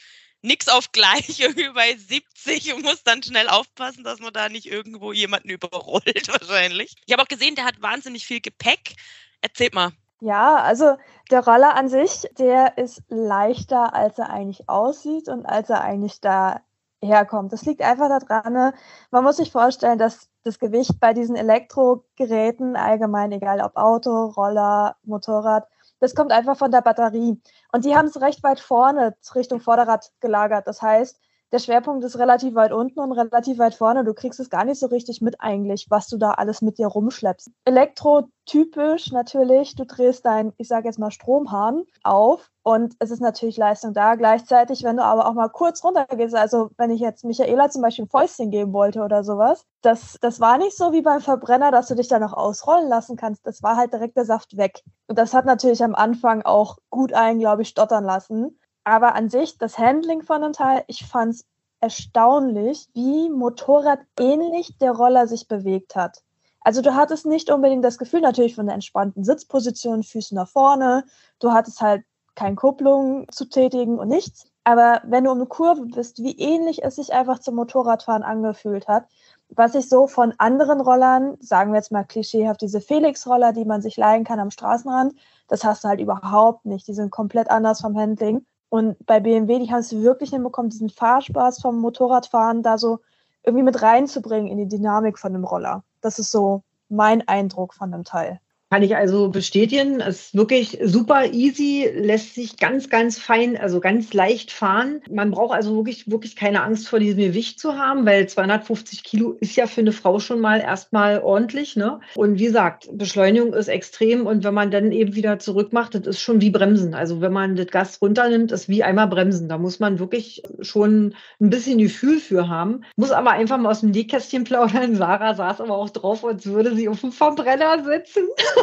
nix 0.43 0.67
auf 0.67 0.91
gleich 0.91 1.39
irgendwie 1.39 1.69
bei 1.69 1.95
70 1.95 2.73
und 2.73 2.83
muss 2.83 3.03
dann 3.03 3.23
schnell 3.23 3.49
aufpassen, 3.49 4.03
dass 4.03 4.19
man 4.19 4.33
da 4.33 4.49
nicht 4.49 4.65
irgendwo 4.65 5.11
jemanden 5.13 5.49
überrollt 5.49 6.27
wahrscheinlich. 6.27 6.95
Ich 7.05 7.13
habe 7.13 7.23
auch 7.23 7.27
gesehen, 7.27 7.55
der 7.55 7.65
hat 7.65 7.81
wahnsinnig 7.81 8.25
viel 8.25 8.41
Gepäck. 8.41 8.95
Erzählt 9.41 9.73
mal. 9.73 9.91
Ja, 10.21 10.55
also 10.55 10.95
der 11.31 11.43
Roller 11.43 11.75
an 11.75 11.89
sich, 11.89 12.29
der 12.37 12.77
ist 12.77 13.01
leichter, 13.09 13.93
als 13.93 14.17
er 14.17 14.29
eigentlich 14.29 14.69
aussieht 14.69 15.27
und 15.27 15.45
als 15.45 15.69
er 15.69 15.81
eigentlich 15.81 16.21
da 16.21 16.61
herkommt. 17.01 17.51
Das 17.51 17.65
liegt 17.65 17.81
einfach 17.81 18.07
daran, 18.07 18.53
ne? 18.53 18.73
man 19.11 19.25
muss 19.25 19.35
sich 19.37 19.51
vorstellen, 19.51 19.99
dass 19.99 20.29
das 20.43 20.59
Gewicht 20.59 20.99
bei 21.01 21.13
diesen 21.13 21.35
Elektrogeräten 21.35 22.77
allgemein, 22.77 23.33
egal 23.33 23.59
ob 23.59 23.75
Auto, 23.75 24.27
Roller, 24.27 24.95
Motorrad, 25.03 25.67
das 26.03 26.15
kommt 26.15 26.33
einfach 26.33 26.57
von 26.57 26.69
der 26.69 26.81
Batterie. 26.81 27.41
Und 27.71 27.85
die 27.85 27.95
haben 27.95 28.07
es 28.07 28.19
recht 28.19 28.43
weit 28.43 28.59
vorne 28.59 29.15
Richtung 29.35 29.61
Vorderrad 29.61 30.11
gelagert. 30.19 30.67
Das 30.67 30.81
heißt, 30.81 31.17
der 31.53 31.59
Schwerpunkt 31.59 32.03
ist 32.03 32.17
relativ 32.17 32.55
weit 32.55 32.71
unten 32.71 32.99
und 32.99 33.11
relativ 33.11 33.59
weit 33.59 33.75
vorne. 33.75 34.03
Du 34.03 34.15
kriegst 34.15 34.39
es 34.39 34.49
gar 34.49 34.65
nicht 34.65 34.79
so 34.79 34.87
richtig 34.87 35.21
mit 35.21 35.35
eigentlich, 35.39 35.85
was 35.89 36.07
du 36.07 36.17
da 36.17 36.31
alles 36.31 36.63
mit 36.63 36.79
dir 36.79 36.87
rumschleppst. 36.87 37.51
Elektrotypisch 37.65 39.11
natürlich, 39.11 39.75
du 39.75 39.85
drehst 39.85 40.25
dein, 40.25 40.51
ich 40.57 40.67
sage 40.67 40.87
jetzt 40.87 40.97
mal 40.97 41.11
Stromhahn 41.11 41.83
auf 42.01 42.49
und 42.63 42.95
es 42.97 43.11
ist 43.11 43.21
natürlich 43.21 43.55
Leistung 43.57 43.93
da. 43.93 44.15
Gleichzeitig, 44.15 44.83
wenn 44.83 44.97
du 44.97 45.03
aber 45.03 45.27
auch 45.27 45.33
mal 45.35 45.49
kurz 45.49 45.83
runtergehst, 45.83 46.33
also 46.33 46.71
wenn 46.77 46.89
ich 46.89 47.01
jetzt 47.01 47.23
Michaela 47.23 47.69
zum 47.69 47.83
Beispiel 47.83 48.05
ein 48.05 48.09
Fäustchen 48.09 48.49
geben 48.49 48.73
wollte 48.73 49.03
oder 49.03 49.23
sowas, 49.23 49.63
das, 49.83 50.17
das 50.21 50.39
war 50.39 50.57
nicht 50.57 50.75
so 50.75 50.91
wie 50.91 51.03
beim 51.03 51.21
Verbrenner, 51.21 51.69
dass 51.69 51.87
du 51.87 51.93
dich 51.93 52.07
da 52.07 52.17
noch 52.17 52.33
ausrollen 52.33 52.89
lassen 52.89 53.15
kannst. 53.15 53.45
Das 53.45 53.61
war 53.61 53.77
halt 53.77 53.93
direkt 53.93 54.17
der 54.17 54.25
Saft 54.25 54.57
weg. 54.57 54.81
Und 55.05 55.19
das 55.19 55.35
hat 55.35 55.45
natürlich 55.45 55.83
am 55.83 55.93
Anfang 55.93 56.41
auch 56.41 56.77
gut 56.89 57.13
einen, 57.13 57.39
glaube 57.39 57.61
ich, 57.61 57.67
stottern 57.67 58.05
lassen. 58.05 58.57
Aber 58.83 59.15
an 59.15 59.29
sich, 59.29 59.57
das 59.57 59.77
Handling 59.77 60.23
von 60.23 60.41
dem 60.41 60.53
Teil, 60.53 60.83
ich 60.87 61.05
fand 61.05 61.35
es 61.35 61.45
erstaunlich, 61.79 62.87
wie 62.93 63.29
motorradähnlich 63.29 64.77
der 64.79 64.91
Roller 64.91 65.27
sich 65.27 65.47
bewegt 65.47 65.95
hat. 65.95 66.23
Also 66.61 66.81
du 66.81 66.95
hattest 66.95 67.25
nicht 67.25 67.49
unbedingt 67.49 67.83
das 67.83 67.97
Gefühl 67.97 68.21
natürlich 68.21 68.55
von 68.55 68.65
der 68.65 68.75
entspannten 68.75 69.23
Sitzposition, 69.23 70.03
Füßen 70.03 70.35
nach 70.35 70.47
vorne. 70.47 71.03
Du 71.39 71.51
hattest 71.51 71.81
halt 71.81 72.03
keine 72.35 72.55
Kupplung 72.55 73.27
zu 73.31 73.45
tätigen 73.45 73.99
und 73.99 74.07
nichts. 74.07 74.45
Aber 74.63 75.01
wenn 75.05 75.25
du 75.25 75.31
um 75.31 75.39
eine 75.39 75.47
Kurve 75.47 75.85
bist, 75.85 76.19
wie 76.23 76.37
ähnlich 76.37 76.83
es 76.83 76.95
sich 76.95 77.11
einfach 77.11 77.39
zum 77.39 77.55
Motorradfahren 77.55 78.23
angefühlt 78.23 78.87
hat, 78.87 79.07
was 79.49 79.75
ich 79.75 79.89
so 79.89 80.07
von 80.07 80.33
anderen 80.37 80.79
Rollern, 80.79 81.37
sagen 81.41 81.73
wir 81.73 81.77
jetzt 81.77 81.91
mal 81.91 82.05
klischeehaft, 82.05 82.61
diese 82.61 82.79
Felix-Roller, 82.79 83.51
die 83.51 83.65
man 83.65 83.81
sich 83.81 83.97
leihen 83.97 84.23
kann 84.23 84.39
am 84.39 84.51
Straßenrand, 84.51 85.13
das 85.49 85.65
hast 85.65 85.83
du 85.83 85.89
halt 85.89 85.99
überhaupt 85.99 86.65
nicht. 86.65 86.87
Die 86.87 86.93
sind 86.93 87.11
komplett 87.11 87.49
anders 87.49 87.81
vom 87.81 87.97
Handling. 87.97 88.45
Und 88.73 89.05
bei 89.05 89.19
BMW, 89.19 89.59
die 89.59 89.71
haben 89.71 89.81
es 89.81 89.91
wirklich 89.91 90.31
hinbekommen, 90.31 90.71
diesen 90.71 90.89
Fahrspaß 90.89 91.61
vom 91.61 91.79
Motorradfahren 91.79 92.63
da 92.63 92.79
so 92.79 93.01
irgendwie 93.43 93.65
mit 93.65 93.83
reinzubringen 93.83 94.47
in 94.51 94.57
die 94.57 94.67
Dynamik 94.67 95.19
von 95.19 95.31
dem 95.31 95.43
Roller. 95.43 95.83
Das 96.01 96.17
ist 96.17 96.31
so 96.31 96.63
mein 96.89 97.21
Eindruck 97.27 97.75
von 97.75 97.91
dem 97.91 98.03
Teil. 98.03 98.39
Kann 98.73 98.81
ich 98.81 98.95
also 98.95 99.29
bestätigen. 99.29 100.01
Es 100.01 100.19
ist 100.19 100.35
wirklich 100.35 100.79
super 100.81 101.31
easy, 101.31 101.87
lässt 101.93 102.33
sich 102.33 102.57
ganz, 102.57 102.89
ganz 102.89 103.19
fein, 103.19 103.55
also 103.55 103.79
ganz 103.79 104.15
leicht 104.15 104.51
fahren. 104.51 105.03
Man 105.11 105.29
braucht 105.29 105.53
also 105.53 105.75
wirklich, 105.75 106.09
wirklich 106.09 106.35
keine 106.35 106.63
Angst 106.63 106.89
vor 106.89 106.97
diesem 106.97 107.19
Gewicht 107.19 107.59
zu 107.59 107.77
haben, 107.77 108.03
weil 108.07 108.27
250 108.27 109.03
Kilo 109.03 109.37
ist 109.39 109.55
ja 109.55 109.67
für 109.67 109.81
eine 109.81 109.91
Frau 109.91 110.17
schon 110.17 110.39
mal 110.39 110.59
erstmal 110.59 111.21
ordentlich. 111.21 111.75
Ne? 111.75 111.99
Und 112.15 112.39
wie 112.39 112.45
gesagt, 112.45 112.89
Beschleunigung 112.91 113.53
ist 113.53 113.67
extrem 113.67 114.25
und 114.25 114.43
wenn 114.43 114.55
man 114.55 114.71
dann 114.71 114.91
eben 114.91 115.13
wieder 115.13 115.37
zurück 115.37 115.71
macht, 115.71 115.93
das 115.93 116.07
ist 116.07 116.21
schon 116.21 116.41
wie 116.41 116.49
Bremsen. 116.49 116.95
Also 116.95 117.21
wenn 117.21 117.31
man 117.31 117.55
das 117.55 117.67
Gas 117.67 118.01
runternimmt, 118.01 118.51
ist 118.51 118.69
wie 118.69 118.81
einmal 118.81 119.05
Bremsen. 119.05 119.49
Da 119.49 119.59
muss 119.59 119.79
man 119.79 119.99
wirklich 119.99 120.41
schon 120.61 121.13
ein 121.39 121.51
bisschen 121.51 121.77
Gefühl 121.77 122.17
für 122.17 122.49
haben. 122.49 122.85
Muss 122.95 123.11
aber 123.11 123.33
einfach 123.33 123.59
mal 123.59 123.69
aus 123.69 123.81
dem 123.81 123.91
Nähkästchen 123.91 124.45
plaudern. 124.45 124.95
Sarah 124.95 125.35
saß 125.35 125.61
aber 125.61 125.77
auch 125.77 125.91
drauf, 125.91 126.25
als 126.25 126.47
würde 126.47 126.75
sie 126.75 126.89
auf 126.89 127.01
dem 127.01 127.11
Verbrenner 127.11 127.83
sitzen. 127.83 128.23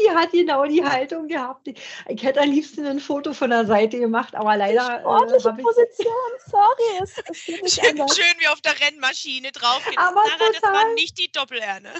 die 0.00 0.10
hat 0.10 0.32
genau 0.32 0.64
die 0.64 0.84
Haltung 0.84 1.28
gehabt. 1.28 1.68
Ich 2.08 2.22
hätte 2.22 2.40
am 2.40 2.50
liebsten 2.50 2.86
ein 2.86 3.00
Foto 3.00 3.32
von 3.32 3.50
der 3.50 3.66
Seite 3.66 3.98
gemacht, 3.98 4.34
aber 4.34 4.56
leider. 4.56 5.00
Sportliche 5.00 5.48
äh, 5.48 5.62
Position, 5.62 6.14
sorry. 6.46 7.02
Es, 7.02 7.14
es 7.30 7.38
schön, 7.74 7.96
schön, 7.96 8.34
wie 8.38 8.48
auf 8.48 8.60
der 8.60 8.72
Rennmaschine 8.80 9.52
drauf. 9.52 9.82
Aber 9.96 10.22
Sarah, 10.24 10.52
das 10.52 10.62
war 10.62 10.94
nicht 10.94 11.18
die 11.18 11.30
Doppelerne. 11.30 11.90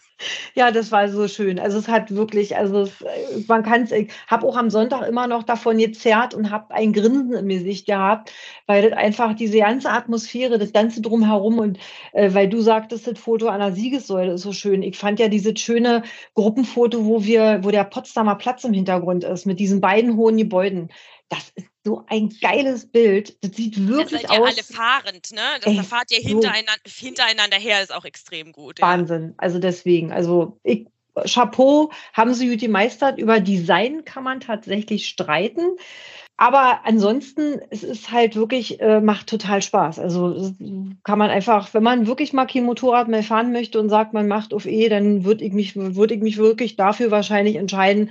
Ja, 0.54 0.70
das 0.70 0.90
war 0.90 1.08
so 1.08 1.28
schön. 1.28 1.58
Also 1.58 1.78
es 1.78 1.88
hat 1.88 2.14
wirklich, 2.14 2.56
also 2.56 2.82
es, 2.82 2.92
man 3.46 3.62
kann 3.62 3.82
es, 3.82 3.92
ich 3.92 4.10
habe 4.26 4.46
auch 4.46 4.56
am 4.56 4.70
Sonntag 4.70 5.06
immer 5.06 5.26
noch 5.26 5.42
davon 5.42 5.78
gezerrt 5.78 6.34
und 6.34 6.50
habe 6.50 6.74
ein 6.74 6.92
Grinsen 6.92 7.32
im 7.32 7.48
Gesicht 7.48 7.86
gehabt, 7.86 8.32
weil 8.66 8.82
das 8.82 8.98
einfach 8.98 9.34
diese 9.34 9.58
ganze 9.58 9.90
Atmosphäre, 9.90 10.58
das 10.58 10.72
ganze 10.72 11.00
drumherum 11.00 11.58
und 11.58 11.78
äh, 12.12 12.32
weil 12.34 12.48
du 12.48 12.60
sagtest, 12.60 13.06
das 13.06 13.18
Foto 13.18 13.48
an 13.48 13.60
der 13.60 13.72
Siegessäule 13.72 14.32
ist 14.32 14.42
so 14.42 14.52
schön. 14.52 14.82
Ich 14.82 14.96
fand 14.96 15.20
ja 15.20 15.28
dieses 15.28 15.60
schöne 15.60 16.02
Gruppenfoto, 16.34 17.04
wo 17.04 17.24
wir, 17.24 17.57
wo 17.64 17.70
der 17.70 17.84
Potsdamer 17.84 18.36
Platz 18.36 18.64
im 18.64 18.72
Hintergrund 18.72 19.24
ist, 19.24 19.46
mit 19.46 19.60
diesen 19.60 19.80
beiden 19.80 20.16
hohen 20.16 20.36
Gebäuden. 20.36 20.90
Das 21.28 21.50
ist 21.54 21.66
so 21.84 22.04
ein 22.08 22.30
geiles 22.40 22.90
Bild. 22.90 23.36
Das 23.42 23.56
sieht 23.56 23.86
wirklich 23.86 24.22
das 24.22 24.30
seid 24.30 24.30
aus. 24.30 24.36
Ja 24.36 24.54
alle 24.54 24.62
fahrend, 24.62 25.32
ne? 25.32 25.40
Das, 25.60 25.70
Ey, 25.72 25.76
da 25.76 25.82
fahrt 25.82 26.10
ihr 26.10 26.22
so. 26.22 26.28
hintereinander, 26.28 26.72
hintereinander 26.86 27.56
her, 27.58 27.82
ist 27.82 27.94
auch 27.94 28.04
extrem 28.04 28.52
gut. 28.52 28.78
Ja. 28.78 28.86
Wahnsinn. 28.86 29.34
Also 29.36 29.58
deswegen, 29.58 30.12
also 30.12 30.58
ich, 30.62 30.86
Chapeau, 31.26 31.90
haben 32.12 32.34
sie 32.34 32.48
gut 32.48 32.60
gemeistert. 32.60 33.18
Über 33.18 33.40
Design 33.40 34.04
kann 34.04 34.24
man 34.24 34.40
tatsächlich 34.40 35.08
streiten. 35.08 35.76
Aber 36.40 36.82
ansonsten, 36.84 37.60
es 37.70 37.82
ist 37.82 38.12
halt 38.12 38.36
wirklich, 38.36 38.80
äh, 38.80 39.00
macht 39.00 39.26
total 39.26 39.60
Spaß. 39.60 39.98
Also 39.98 40.54
kann 41.02 41.18
man 41.18 41.30
einfach, 41.30 41.74
wenn 41.74 41.82
man 41.82 42.06
wirklich 42.06 42.32
mal 42.32 42.46
kein 42.46 42.62
Motorrad 42.62 43.08
mehr 43.08 43.24
fahren 43.24 43.50
möchte 43.50 43.80
und 43.80 43.88
sagt, 43.88 44.12
man 44.12 44.28
macht 44.28 44.54
auf 44.54 44.64
E, 44.64 44.88
dann 44.88 45.24
würde 45.24 45.44
ich 45.44 45.52
mich, 45.52 45.74
würde 45.74 46.14
ich 46.14 46.22
mich 46.22 46.36
wirklich 46.38 46.76
dafür 46.76 47.10
wahrscheinlich 47.10 47.56
entscheiden. 47.56 48.10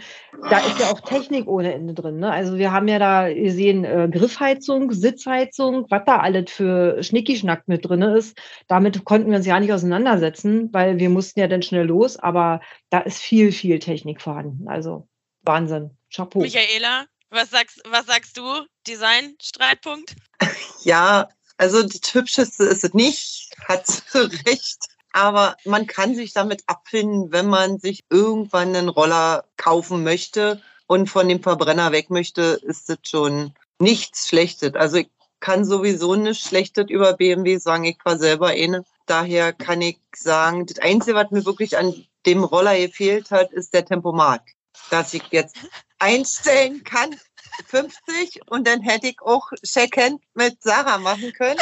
Da 0.49 0.57
ist 0.59 0.77
ja 0.77 0.87
auch 0.87 0.99
Technik 0.99 1.47
ohne 1.47 1.73
Ende 1.73 1.93
drin. 1.93 2.19
Ne? 2.19 2.29
Also 2.29 2.57
wir 2.57 2.73
haben 2.73 2.89
ja 2.89 2.99
da 2.99 3.33
gesehen, 3.33 3.85
äh, 3.85 4.09
Griffheizung, 4.11 4.91
Sitzheizung, 4.91 5.85
was 5.87 6.03
da 6.05 6.19
alles 6.19 6.51
für 6.51 7.01
Schnickischnack 7.01 7.69
mit 7.69 7.87
drin 7.87 8.01
ist. 8.01 8.37
Damit 8.67 9.05
konnten 9.05 9.29
wir 9.29 9.37
uns 9.37 9.47
ja 9.47 9.57
nicht 9.57 9.71
auseinandersetzen, 9.71 10.67
weil 10.73 10.99
wir 10.99 11.09
mussten 11.09 11.39
ja 11.39 11.47
dann 11.47 11.61
schnell 11.61 11.85
los. 11.85 12.17
Aber 12.17 12.59
da 12.89 12.99
ist 12.99 13.19
viel, 13.19 13.53
viel 13.53 13.79
Technik 13.79 14.21
vorhanden. 14.21 14.67
Also 14.67 15.07
Wahnsinn. 15.43 15.91
Chapeau. 16.13 16.41
Michaela, 16.41 17.05
was 17.29 17.49
sagst, 17.49 17.81
was 17.85 18.05
sagst 18.05 18.37
du? 18.37 18.65
Design, 18.87 19.35
Streitpunkt? 19.41 20.15
Ja, 20.83 21.27
also 21.57 21.83
das 21.83 22.13
Hübscheste 22.13 22.63
ist 22.63 22.83
es 22.83 22.93
nicht, 22.93 23.49
hat 23.67 23.85
recht. 24.13 24.77
Aber 25.11 25.57
man 25.65 25.87
kann 25.87 26.15
sich 26.15 26.31
damit 26.31 26.63
abfinden, 26.67 27.31
wenn 27.31 27.47
man 27.47 27.79
sich 27.79 28.03
irgendwann 28.09 28.75
einen 28.75 28.87
Roller 28.87 29.43
kaufen 29.57 30.03
möchte 30.03 30.61
und 30.85 31.09
von 31.09 31.27
dem 31.27 31.41
Verbrenner 31.41 31.91
weg 31.91 32.09
möchte, 32.09 32.59
ist 32.61 32.87
das 32.89 32.99
schon 33.05 33.53
nichts 33.79 34.29
Schlechtes. 34.29 34.75
Also 34.75 34.97
ich 34.97 35.09
kann 35.39 35.65
sowieso 35.65 36.15
nichts 36.15 36.47
Schlechtes 36.47 36.85
über 36.89 37.13
BMW 37.13 37.57
sagen. 37.57 37.83
Ich 37.85 37.97
war 38.05 38.17
selber 38.17 38.49
eine. 38.49 38.85
Daher 39.05 39.51
kann 39.51 39.81
ich 39.81 39.97
sagen, 40.15 40.65
das 40.67 40.79
Einzige, 40.79 41.15
was 41.15 41.31
mir 41.31 41.45
wirklich 41.45 41.77
an 41.77 42.05
dem 42.25 42.43
Roller 42.43 42.77
gefehlt 42.77 43.31
hat, 43.31 43.51
ist 43.51 43.73
der 43.73 43.85
Tempomat. 43.85 44.41
Dass 44.89 45.13
ich 45.13 45.23
jetzt 45.31 45.57
einstellen 45.99 46.83
kann, 46.83 47.15
50 47.67 48.41
und 48.49 48.67
dann 48.67 48.81
hätte 48.81 49.07
ich 49.07 49.21
auch 49.21 49.51
Second 49.61 50.21
mit 50.33 50.61
Sarah 50.61 50.97
machen 50.97 51.33
können. 51.33 51.59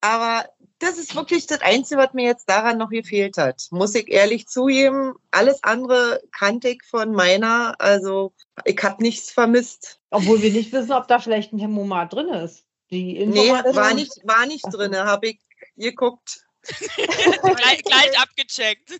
Aber 0.00 0.44
das 0.78 0.98
ist 0.98 1.14
wirklich 1.14 1.46
das 1.46 1.62
Einzige, 1.62 2.00
was 2.00 2.12
mir 2.12 2.26
jetzt 2.26 2.48
daran 2.48 2.78
noch 2.78 2.90
gefehlt 2.90 3.38
hat. 3.38 3.66
Muss 3.70 3.94
ich 3.94 4.08
ehrlich 4.10 4.46
zugeben. 4.48 5.14
Alles 5.30 5.62
andere 5.62 6.22
kannte 6.30 6.68
ich 6.68 6.82
von 6.82 7.12
meiner. 7.12 7.74
Also 7.78 8.32
ich 8.64 8.82
habe 8.82 9.02
nichts 9.02 9.30
vermisst. 9.30 10.00
Obwohl 10.10 10.42
wir 10.42 10.52
nicht 10.52 10.72
wissen, 10.72 10.92
ob 10.92 11.08
da 11.08 11.20
vielleicht 11.20 11.52
ein 11.52 11.58
Thermomat 11.58 12.12
drin 12.12 12.28
ist. 12.28 12.64
Die 12.90 13.24
Nee, 13.24 13.50
war 13.50 13.94
nicht, 13.94 14.12
war 14.24 14.46
nicht 14.46 14.64
drin. 14.70 14.94
Habe 14.96 15.28
ich 15.28 15.40
geguckt. 15.76 16.44
gleich, 16.96 17.82
gleich 17.82 18.18
abgecheckt. 18.20 18.98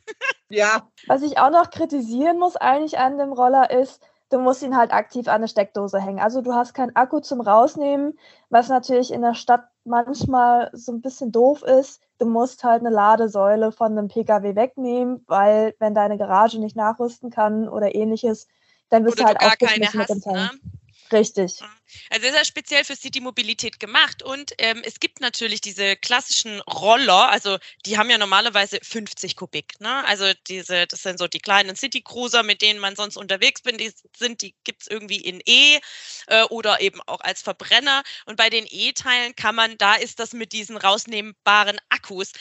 Ja, 0.49 0.91
Was 1.07 1.23
ich 1.23 1.39
auch 1.39 1.51
noch 1.51 1.71
kritisieren 1.71 2.39
muss 2.39 2.57
eigentlich 2.57 2.99
an 2.99 3.19
dem 3.19 3.33
Roller 3.33 3.71
ist, 3.71 4.01
du 4.35 4.41
musst 4.41 4.65
ihn 4.65 4.77
halt 4.77 4.93
aktiv 4.93 5.29
an 5.29 5.37
eine 5.37 5.49
Steckdose 5.49 6.01
hängen. 6.01 6.19
Also 6.19 6.41
du 6.41 6.53
hast 6.53 6.75
keinen 6.75 6.97
Akku 6.97 7.21
zum 7.21 7.41
Rausnehmen, 7.41 8.19
was 8.51 8.69
natürlich 8.69 9.13
in 9.13 9.23
der 9.23 9.35
Stadt 9.35 9.69
manchmal 9.85 10.71
so 10.73 10.91
ein 10.91 11.01
bisschen 11.01 11.31
doof 11.31 11.63
ist. 11.63 12.03
Du 12.19 12.27
musst 12.27 12.65
halt 12.65 12.81
eine 12.81 12.91
Ladesäule 12.91 13.71
von 13.71 13.93
einem 13.93 14.09
Pkw 14.09 14.57
wegnehmen, 14.57 15.23
weil 15.29 15.77
wenn 15.79 15.95
deine 15.95 16.19
Garage 16.19 16.59
nicht 16.59 16.75
nachrüsten 16.75 17.31
kann 17.31 17.69
oder 17.69 17.95
ähnliches, 17.95 18.49
dann 18.89 19.05
bist 19.05 19.21
Oder 19.21 19.23
du 19.23 19.29
halt 19.29 19.39
gar 19.39 19.57
keine 19.57 19.87
aufgeschmissen 19.87 20.01
mit 20.01 20.09
dem 20.09 20.17
hast, 20.17 20.25
Tank. 20.25 20.37
ne? 20.37 20.71
Richtig. 21.13 21.53
Also 22.11 22.27
ist 22.27 22.35
ja 22.35 22.45
speziell 22.45 22.85
für 22.85 22.97
City-Mobilität 22.97 23.79
gemacht 23.79 24.23
und 24.23 24.53
ähm, 24.59 24.83
es 24.85 24.99
gibt 25.01 25.21
natürlich 25.21 25.61
diese 25.61 25.97
klassischen 25.97 26.61
Roller, 26.63 27.31
also 27.31 27.59
die 27.87 27.99
haben 27.99 28.11
ja 28.11 28.19
normalerweise 28.19 28.79
50 28.83 29.37
Kubik, 29.37 29.81
ne? 29.81 30.05
Also 30.07 30.33
diese, 30.49 30.87
das 30.87 31.03
sind 31.03 31.19
so 31.19 31.29
die 31.29 31.39
kleinen 31.39 31.77
City-Cruiser, 31.77 32.43
mit 32.43 32.63
denen 32.63 32.81
man 32.81 32.97
sonst 32.97 33.17
unterwegs 33.17 33.63
bin, 33.63 33.79
die 33.79 33.93
sind, 34.17 34.43
die 34.43 34.55
gibt's 34.65 34.87
irgendwie 34.87 35.21
in 35.21 35.41
E 35.47 35.79
äh, 36.27 36.43
oder 36.45 36.81
eben 36.81 37.01
auch 37.07 37.21
als 37.21 37.43
Verbrenner. 37.43 38.03
Und 38.27 38.37
bei 38.37 38.51
den 38.51 38.67
E-Teilen 38.69 39.37
kann 39.37 39.55
man, 39.55 39.79
da 39.79 39.95
ist 39.95 40.19
das 40.19 40.33
mit 40.33 40.53
diesen 40.53 40.77
rausnehmbaren 40.77 41.79
Akkus. 41.91 42.33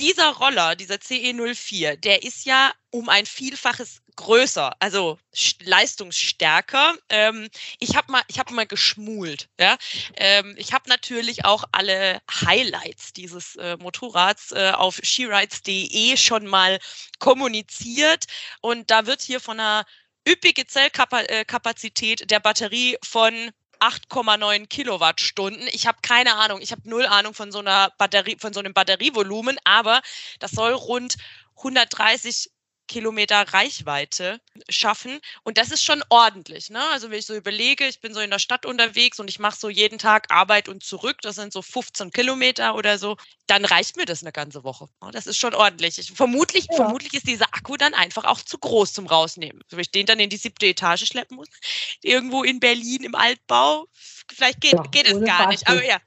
Dieser 0.00 0.30
Roller, 0.30 0.74
dieser 0.74 0.96
CE04, 0.96 1.96
der 1.96 2.22
ist 2.22 2.44
ja 2.44 2.72
um 2.90 3.08
ein 3.08 3.26
Vielfaches 3.26 4.02
größer, 4.16 4.74
also 4.80 5.18
leistungsstärker. 5.60 6.96
Ähm, 7.08 7.48
ich 7.78 7.94
habe 7.96 8.10
mal, 8.12 8.22
ich 8.28 8.38
habe 8.38 8.54
mal 8.54 8.66
geschmult. 8.66 9.48
Ja, 9.60 9.76
ähm, 10.16 10.54
ich 10.58 10.72
habe 10.72 10.88
natürlich 10.88 11.44
auch 11.44 11.64
alle 11.72 12.20
Highlights 12.30 13.12
dieses 13.12 13.56
äh, 13.56 13.76
Motorrads 13.76 14.52
äh, 14.52 14.72
auf 14.74 14.98
sherides.de 15.02 16.16
schon 16.16 16.46
mal 16.46 16.78
kommuniziert 17.18 18.24
und 18.60 18.90
da 18.90 19.06
wird 19.06 19.22
hier 19.22 19.40
von 19.40 19.60
einer 19.60 19.84
üppige 20.28 20.66
Zellkapazität 20.66 22.30
der 22.30 22.40
Batterie 22.40 22.96
von 23.04 23.52
8,9 23.82 24.68
Kilowattstunden. 24.68 25.66
Ich 25.72 25.88
habe 25.88 25.98
keine 26.02 26.36
Ahnung, 26.36 26.60
ich 26.62 26.70
habe 26.70 26.88
null 26.88 27.04
Ahnung 27.04 27.34
von 27.34 27.50
so 27.50 27.58
einer 27.58 27.90
Batterie, 27.98 28.36
von 28.38 28.52
so 28.52 28.60
einem 28.60 28.74
Batterievolumen, 28.74 29.58
aber 29.64 30.02
das 30.38 30.52
soll 30.52 30.72
rund 30.72 31.16
130 31.56 32.50
Kilometer 32.92 33.40
Reichweite 33.54 34.38
schaffen. 34.68 35.18
Und 35.44 35.56
das 35.56 35.70
ist 35.70 35.82
schon 35.82 36.04
ordentlich. 36.10 36.68
Ne? 36.68 36.80
Also 36.90 37.10
wenn 37.10 37.18
ich 37.18 37.24
so 37.26 37.34
überlege, 37.34 37.86
ich 37.86 38.00
bin 38.00 38.12
so 38.12 38.20
in 38.20 38.30
der 38.30 38.38
Stadt 38.38 38.66
unterwegs 38.66 39.18
und 39.18 39.28
ich 39.30 39.38
mache 39.38 39.58
so 39.58 39.70
jeden 39.70 39.98
Tag 39.98 40.30
Arbeit 40.30 40.68
und 40.68 40.84
zurück, 40.84 41.16
das 41.22 41.36
sind 41.36 41.54
so 41.54 41.62
15 41.62 42.10
Kilometer 42.10 42.74
oder 42.74 42.98
so, 42.98 43.16
dann 43.46 43.64
reicht 43.64 43.96
mir 43.96 44.04
das 44.04 44.22
eine 44.22 44.30
ganze 44.32 44.62
Woche. 44.62 44.88
Ja, 45.02 45.10
Das 45.10 45.26
ist 45.26 45.38
schon 45.38 45.54
ordentlich. 45.54 45.98
Ich, 45.98 46.12
vermutlich, 46.12 46.66
Ja. 46.70 46.76
vermutlich 46.76 47.14
ist 47.14 47.26
dieser 47.26 47.46
Akku 47.46 47.78
dann 47.78 47.94
einfach 47.94 48.24
auch 48.24 48.42
zu 48.42 48.58
groß 48.58 48.92
zum 48.92 49.06
Rausnehmen. 49.06 49.62
So, 49.68 49.76
wenn 49.78 49.82
ich 49.82 49.90
den 49.90 50.04
dann 50.04 50.20
in 50.20 50.28
die 50.28 50.36
siebte 50.36 50.66
Etage 50.66 51.06
schleppen 51.06 51.36
muss, 51.36 51.48
irgendwo 52.02 52.42
in 52.44 52.60
Berlin 52.60 53.04
im 53.04 53.14
Altbau, 53.14 53.86
vielleicht 54.30 54.60
geht, 54.60 54.74
Ja, 54.74 54.82
geht 54.82 55.06
es 55.06 55.24
gar 55.24 55.48
nicht. 55.48 55.66
Fahrstuhl. 55.66 55.78
Aber 55.78 55.84
ja. 55.86 55.98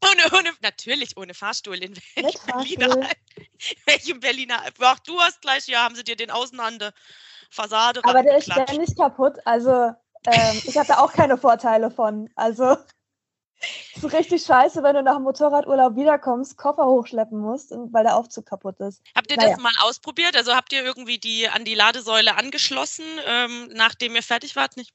Ohne, 0.00 0.38
ohne, 0.38 0.52
natürlich 0.60 1.16
ohne 1.16 1.34
Fahrstuhl. 1.34 1.76
In 1.82 1.94
Berliner, 2.14 2.88
Fahrstuhl. 2.88 3.08
welchem 3.86 4.20
Berliner 4.20 4.62
Ach, 4.80 4.98
du 5.00 5.18
hast 5.20 5.40
gleich, 5.40 5.66
ja, 5.66 5.84
haben 5.84 5.94
sie 5.94 6.04
dir 6.04 6.16
den 6.16 6.30
außen 6.30 6.58
an 6.60 6.78
der 6.78 6.92
Fassade 7.50 8.00
Aber 8.04 8.22
der 8.22 8.38
ist 8.38 8.50
rangeklatscht. 8.50 8.74
ständig 8.74 8.96
kaputt. 8.96 9.34
Also 9.44 9.92
ähm, 10.26 10.62
ich 10.64 10.76
habe 10.76 10.88
da 10.88 10.98
auch 10.98 11.12
keine 11.12 11.38
Vorteile 11.38 11.90
von. 11.90 12.28
Also 12.34 12.76
es 13.94 14.02
ist 14.04 14.12
richtig 14.12 14.42
scheiße, 14.42 14.82
wenn 14.82 14.94
du 14.94 15.02
nach 15.02 15.16
dem 15.16 15.24
Motorradurlaub 15.24 15.96
wiederkommst, 15.96 16.56
Koffer 16.56 16.86
hochschleppen 16.86 17.38
musst, 17.38 17.72
weil 17.90 18.04
der 18.04 18.16
Aufzug 18.16 18.46
kaputt 18.46 18.78
ist. 18.80 19.02
Habt 19.16 19.30
ihr 19.30 19.36
Naja. 19.36 19.50
das 19.50 19.60
mal 19.60 19.72
ausprobiert? 19.80 20.36
Also 20.36 20.54
habt 20.54 20.72
ihr 20.72 20.84
irgendwie 20.84 21.18
die 21.18 21.48
an 21.48 21.64
die 21.64 21.74
Ladesäule 21.74 22.36
angeschlossen, 22.36 23.04
ähm, 23.26 23.70
nachdem 23.74 24.14
ihr 24.14 24.22
fertig 24.22 24.56
wart? 24.56 24.76
Nicht? 24.76 24.92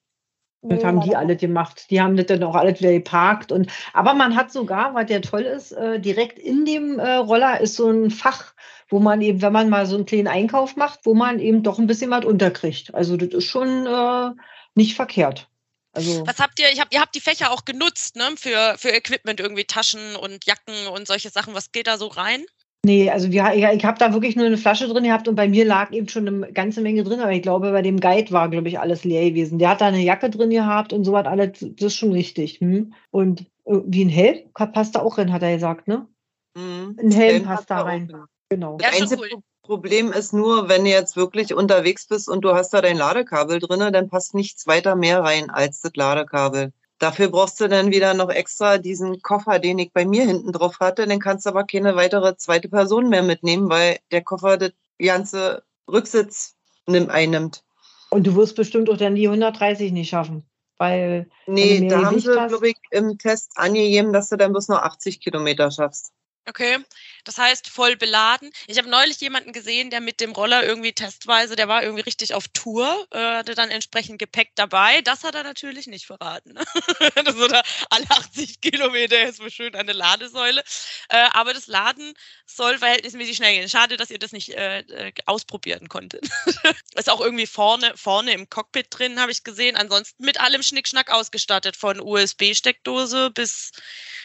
Das 0.66 0.84
haben 0.86 1.02
die 1.02 1.16
alle 1.16 1.36
gemacht. 1.36 1.88
Die 1.90 2.00
haben 2.00 2.16
das 2.16 2.28
dann 2.28 2.42
auch 2.44 2.56
alles 2.56 2.80
wieder 2.80 2.94
geparkt. 2.94 3.52
Und, 3.52 3.70
aber 3.92 4.14
man 4.14 4.34
hat 4.36 4.50
sogar, 4.50 4.94
was 4.94 5.10
ja 5.10 5.20
toll 5.20 5.42
ist, 5.42 5.74
äh, 5.74 6.00
direkt 6.00 6.40
in 6.40 6.64
dem 6.64 7.00
äh, 7.00 7.16
Roller 7.16 7.60
ist 7.60 7.76
so 7.76 7.90
ein 7.90 8.10
Fach, 8.12 8.53
wo 8.94 9.00
man 9.00 9.22
eben, 9.22 9.42
wenn 9.42 9.52
man 9.52 9.70
mal 9.70 9.88
so 9.88 9.96
einen 9.96 10.06
kleinen 10.06 10.28
Einkauf 10.28 10.76
macht, 10.76 11.00
wo 11.04 11.16
man 11.16 11.40
eben 11.40 11.64
doch 11.64 11.80
ein 11.80 11.88
bisschen 11.88 12.12
was 12.12 12.26
unterkriegt. 12.26 12.94
Also 12.94 13.18
das 13.18 13.30
ist 13.30 13.46
schon 13.46 13.88
äh, 13.88 14.30
nicht 14.76 14.96
verkehrt. 14.96 15.50
Also 15.94 16.28
Was 16.28 16.38
habt 16.38 16.60
ihr? 16.60 16.68
Ich 16.72 16.80
hab, 16.80 16.94
ihr 16.94 17.02
habt 17.02 17.16
die 17.16 17.20
Fächer 17.20 17.52
auch 17.52 17.66
genutzt, 17.66 18.16
ne? 18.16 18.26
Für, 18.36 18.76
für 18.78 18.92
Equipment, 18.92 19.40
irgendwie 19.40 19.64
Taschen 19.64 20.16
und 20.16 20.46
Jacken 20.46 20.88
und 20.94 21.08
solche 21.08 21.32
Sachen. 21.32 21.56
Was 21.56 21.72
geht 21.72 21.88
da 21.88 21.98
so 21.98 22.06
rein? 22.06 22.44
Nee, 22.86 23.10
also 23.10 23.32
wir, 23.32 23.52
ich, 23.56 23.64
ich 23.64 23.84
habe 23.84 23.98
da 23.98 24.14
wirklich 24.14 24.36
nur 24.36 24.46
eine 24.46 24.58
Flasche 24.58 24.88
drin 24.88 25.06
gehabt 25.06 25.28
und 25.28 25.36
bei 25.36 25.48
mir 25.48 25.66
lag 25.66 25.92
eben 25.92 26.08
schon 26.08 26.28
eine 26.28 26.54
ganze 26.54 26.82
Menge 26.82 27.04
drin, 27.04 27.20
aber 27.20 27.32
ich 27.32 27.42
glaube, 27.42 27.72
bei 27.72 27.82
dem 27.82 28.00
Guide 28.00 28.30
war, 28.30 28.48
glaube 28.48 28.68
ich, 28.68 28.80
alles 28.80 29.04
leer 29.04 29.28
gewesen. 29.28 29.58
Der 29.58 29.70
hat 29.70 29.82
da 29.82 29.88
eine 29.88 30.02
Jacke 30.04 30.30
drin 30.30 30.52
gehabt 30.52 30.94
und 30.94 31.04
so 31.04 31.14
was 31.14 31.26
alles, 31.26 31.58
das 31.62 31.88
ist 31.88 31.96
schon 31.96 32.12
richtig. 32.12 32.60
Hm? 32.60 32.94
Und 33.10 33.42
äh, 33.66 33.80
wie 33.86 34.06
ein 34.06 34.10
Helm 34.10 34.52
passt 34.54 34.96
da 34.96 35.00
auch 35.02 35.18
rein, 35.18 35.34
hat 35.34 35.42
er 35.42 35.56
gesagt, 35.56 35.88
ne? 35.88 36.08
Mhm. 36.56 36.96
Ein 37.00 37.12
Helm 37.12 37.34
Helm 37.34 37.44
passt 37.46 37.72
da 37.72 37.82
auch 37.82 37.86
rein. 37.86 38.12
Drin. 38.54 38.60
Genau. 38.62 38.78
Ja, 38.82 38.90
Das 38.92 39.02
einzige 39.02 39.22
cool. 39.22 39.30
Pro- 39.30 39.44
Problem 39.66 40.12
ist 40.12 40.34
nur, 40.34 40.68
wenn 40.68 40.84
du 40.84 40.90
jetzt 40.90 41.16
wirklich 41.16 41.54
unterwegs 41.54 42.06
bist 42.08 42.28
und 42.28 42.42
du 42.42 42.54
hast 42.54 42.74
da 42.74 42.82
dein 42.82 42.98
Ladekabel 42.98 43.60
drinne, 43.60 43.94
dann 43.94 44.10
passt 44.10 44.34
nichts 44.34 44.68
weiter 44.68 44.96
mehr 44.96 45.24
rein 45.24 45.50
als 45.50 45.80
das 45.80 45.94
Ladekabel. 45.96 46.74
Dafür 47.00 47.30
brauchst 47.30 47.62
du 47.62 47.70
dann 47.70 47.90
wieder 47.92 48.14
noch 48.14 48.30
extra 48.30 48.78
diesen 48.78 49.22
Koffer, 49.22 49.60
den 49.60 49.80
ich 49.80 49.94
bei 49.94 50.06
mir 50.06 50.26
hinten 50.26 50.52
drauf 50.52 50.80
hatte. 50.82 51.06
Dann 51.08 51.20
kannst 51.20 51.46
du 51.46 51.50
aber 51.50 51.64
keine 51.64 51.96
weitere 51.96 52.36
zweite 52.36 52.68
Person 52.68 53.08
mehr 53.10 53.24
mitnehmen, 53.24 53.70
weil 53.70 54.00
der 54.12 54.22
Koffer 54.22 54.58
das 54.58 54.72
ganze 55.00 55.64
Rücksitz 55.90 56.56
nimm, 56.86 57.10
einnimmt. 57.10 57.64
Und 58.10 58.28
du 58.28 58.36
wirst 58.36 58.56
bestimmt 58.56 58.90
auch 58.90 58.98
dann 58.98 59.16
die 59.16 59.28
130 59.28 59.92
nicht 59.94 60.10
schaffen, 60.10 60.46
weil 60.78 61.30
Nee, 61.48 61.88
da 61.88 62.04
haben 62.04 62.20
sie, 62.20 62.28
glaube 62.28 62.70
ich, 62.70 62.76
im 62.92 63.18
Test 63.18 63.52
angegeben, 63.56 64.12
dass 64.14 64.30
du 64.30 64.36
dann 64.38 64.52
bloß 64.52 64.68
noch 64.68 64.82
80 64.82 65.20
Kilometer 65.22 65.72
schaffst. 65.72 66.12
Okay, 66.46 66.78
das 67.24 67.38
heißt 67.38 67.70
voll 67.70 67.96
beladen. 67.96 68.52
Ich 68.68 68.78
habe 68.78 68.90
neulich 68.90 69.22
jemanden 69.22 69.54
gesehen, 69.54 69.90
der 69.90 70.02
mit 70.02 70.20
dem 70.20 70.34
Roller 70.34 70.66
irgendwie 70.66 70.92
testweise, 70.92 71.56
der 71.56 71.70
war 71.70 71.84
irgendwie 71.84 72.02
richtig 72.02 72.34
auf 72.34 72.50
Tour, 72.50 73.08
äh, 73.12 73.18
hatte 73.18 73.56
dann 73.56 73.72
entsprechend 73.72 74.20
Gepäck 74.20 74.52
dabei. 74.56 75.02
Das 75.02 75.24
hat 75.24 75.36
er 75.36 75.44
natürlich 75.44 75.88
nicht 75.88 76.06
verraten. 76.06 76.54
Ne? 76.54 76.66
das 77.24 77.36
oder 77.36 77.64
alle 77.90 78.06
80 78.10 78.60
Kilometer 78.60 79.24
ist 79.24 79.38
so 79.38 79.50
schön 79.50 79.74
eine 79.74 79.94
Ladesäule. 79.94 80.62
Äh, 81.08 81.30
aber 81.32 81.54
das 81.54 81.68
Laden 81.68 82.14
soll 82.46 82.78
verhältnismäßig 82.78 83.38
schnell 83.38 83.56
gehen. 83.56 83.70
Schade, 83.70 83.96
dass 83.96 84.12
ihr 84.12 84.20
das 84.20 84.34
nicht 84.34 84.50
äh, 84.50 84.80
äh 84.80 85.14
ausprobieren 85.26 85.88
konntet. 85.88 86.28
ist 86.96 87.10
auch 87.10 87.22
irgendwie 87.22 87.48
vorne, 87.48 87.96
vorne 87.96 88.34
im 88.34 88.50
Cockpit 88.50 88.88
drin, 88.90 89.22
habe 89.22 89.32
ich 89.32 89.46
gesehen. 89.46 89.78
Ansonsten 89.78 90.26
mit 90.26 90.42
allem 90.42 90.62
Schnickschnack 90.62 91.10
ausgestattet, 91.10 91.78
von 91.78 92.02
USB-Steckdose 92.02 93.32
bis 93.32 93.72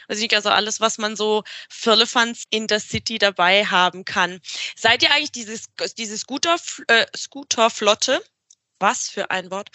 weiß 0.09 0.21
ich, 0.21 0.35
also 0.35 0.49
alles, 0.49 0.81
was 0.81 0.99
man 0.99 1.17
so 1.17 1.45
Firlefanz 2.09 2.45
in 2.51 2.67
der 2.67 2.81
City 2.81 3.19
dabei 3.19 3.65
haben 3.65 4.05
kann. 4.05 4.41
Seid 4.77 5.03
ihr 5.03 5.11
eigentlich 5.13 5.33
dieses, 5.33 5.67
diese 5.97 6.17
Scooter, 6.17 6.57
äh, 6.89 7.07
Scooterflotte? 7.17 8.21
Was 8.81 9.09
für 9.09 9.31
ein 9.33 9.51
Wort. 9.51 9.71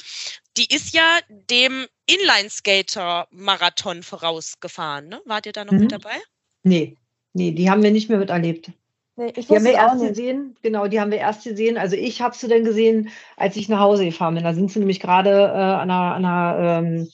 Die 0.56 0.74
ist 0.74 0.94
ja 0.94 1.20
dem 1.30 1.88
Inline-Skater-Marathon 2.06 4.02
vorausgefahren, 4.02 5.10
ne? 5.10 5.22
Wart 5.26 5.46
ihr 5.46 5.52
da 5.52 5.66
noch 5.66 5.74
mhm. 5.74 5.80
mit 5.80 5.92
dabei? 5.92 6.16
Nee, 6.64 6.96
nee, 7.34 7.52
die 7.52 7.70
haben 7.70 7.84
wir 7.84 7.92
nicht 7.92 8.08
mehr 8.08 8.18
miterlebt. 8.18 8.72
Nee, 9.18 9.34
die 9.34 9.42
haben 9.42 9.66
wir 9.66 9.74
erst 9.74 9.98
nicht. 9.98 10.10
gesehen, 10.10 10.56
genau, 10.62 10.88
die 10.88 11.02
haben 11.02 11.12
wir 11.12 11.18
erst 11.18 11.44
gesehen. 11.44 11.78
Also 11.78 11.98
ich 11.98 12.22
habe 12.22 12.36
sie 12.36 12.48
dann 12.48 12.64
gesehen, 12.64 13.10
als 13.36 13.58
ich 13.58 13.68
nach 13.68 13.82
Hause 13.82 14.06
gefahren 14.06 14.36
bin. 14.36 14.46
Da 14.46 14.54
sind 14.54 14.72
sie 14.72 14.80
nämlich 14.80 15.02
gerade 15.02 15.30
äh, 15.30 15.52
an 15.52 15.92
einer, 15.92 16.16
an 16.16 16.26
einer, 16.26 16.80
ähm, 16.80 17.10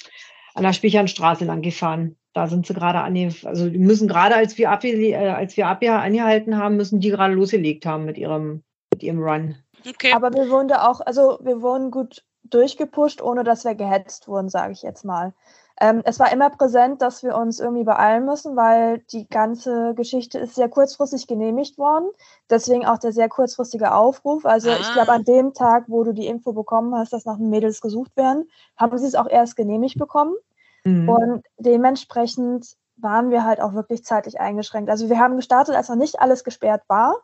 an 0.60 0.66
der 0.66 0.74
Spichernstraße 0.74 1.46
lang 1.46 1.62
gefahren. 1.62 2.16
Da 2.34 2.48
sind 2.48 2.68
sie 2.68 2.74
gerade 2.74 3.00
an, 3.00 3.16
also 3.46 3.70
die 3.70 3.80
müssen 3.80 4.08
gerade, 4.08 4.36
als 4.36 4.58
wir 4.58 4.70
ab, 4.70 4.84
äh, 4.84 5.16
als 5.16 5.58
wir 5.58 5.68
ab 5.68 5.84
angehalten 5.84 6.58
haben, 6.58 6.78
müssen 6.78 7.00
die 7.00 7.10
gerade 7.10 7.34
losgelegt 7.34 7.86
haben 7.86 8.06
mit 8.06 8.18
ihrem, 8.18 8.63
mit 8.94 9.01
ihrem 9.01 9.20
Run. 9.20 9.56
Okay. 9.88 10.13
Aber 10.13 10.32
wir 10.34 10.50
wurden 10.50 10.68
da 10.68 10.88
auch, 10.88 11.01
also 11.01 11.39
wir 11.42 11.62
wurden 11.62 11.89
gut 11.89 12.24
durchgepusht, 12.44 13.22
ohne 13.22 13.44
dass 13.44 13.66
wir 13.66 13.75
gehetzt 13.75 14.28
wurden, 14.28 14.50
sage 14.50 14.74
ich 14.74 14.84
jetzt 14.84 15.04
mal. 15.06 15.34
Ähm, 15.82 16.01
es 16.04 16.20
war 16.20 16.32
immer 16.32 16.50
präsent, 16.50 17.01
dass 17.01 17.24
wir 17.24 17.38
uns 17.38 17.60
irgendwie 17.60 17.86
beeilen 17.86 18.25
müssen, 18.25 18.58
weil 18.58 19.00
die 19.12 19.28
ganze 19.30 19.94
Geschichte 19.96 20.38
ist 20.38 20.56
sehr 20.56 20.68
kurzfristig 20.68 21.25
genehmigt 21.25 21.78
worden. 21.78 22.10
Deswegen 22.50 22.86
auch 22.86 22.98
der 22.98 23.13
sehr 23.13 23.30
kurzfristige 23.30 23.94
Aufruf. 23.94 24.46
Also 24.46 24.70
ah. 24.70 24.78
ich 24.80 24.92
glaube, 24.92 25.13
an 25.13 25.24
dem 25.24 25.54
Tag, 25.54 25.86
wo 25.88 26.04
du 26.04 26.13
die 26.13 26.28
Info 26.28 26.51
bekommen 26.51 26.94
hast, 26.96 27.13
dass 27.13 27.25
nach 27.25 27.38
den 27.38 27.50
Mädels 27.50 27.80
gesucht 27.80 28.16
werden, 28.18 28.50
haben 28.75 28.98
sie 28.98 29.06
es 29.06 29.16
auch 29.16 29.28
erst 29.28 29.56
genehmigt 29.56 29.98
bekommen. 29.98 30.36
Mhm. 30.84 31.10
Und 31.10 31.46
dementsprechend 31.58 32.76
waren 32.98 33.32
wir 33.32 33.46
halt 33.46 33.62
auch 33.62 33.74
wirklich 33.74 34.04
zeitlich 34.04 34.40
eingeschränkt. 34.40 34.90
Also 34.90 35.10
wir 35.10 35.20
haben 35.20 35.38
gestartet, 35.38 35.76
als 35.76 35.90
noch 35.90 35.96
nicht 35.96 36.20
alles 36.20 36.44
gesperrt 36.44 36.84
war. 36.88 37.16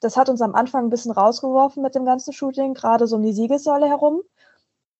Das 0.00 0.16
hat 0.16 0.28
uns 0.28 0.40
am 0.40 0.54
Anfang 0.54 0.86
ein 0.86 0.90
bisschen 0.90 1.12
rausgeworfen 1.12 1.82
mit 1.82 1.94
dem 1.94 2.04
ganzen 2.04 2.32
Shooting, 2.32 2.74
gerade 2.74 3.06
so 3.06 3.16
um 3.16 3.22
die 3.22 3.32
Siegessäule 3.32 3.86
herum. 3.86 4.22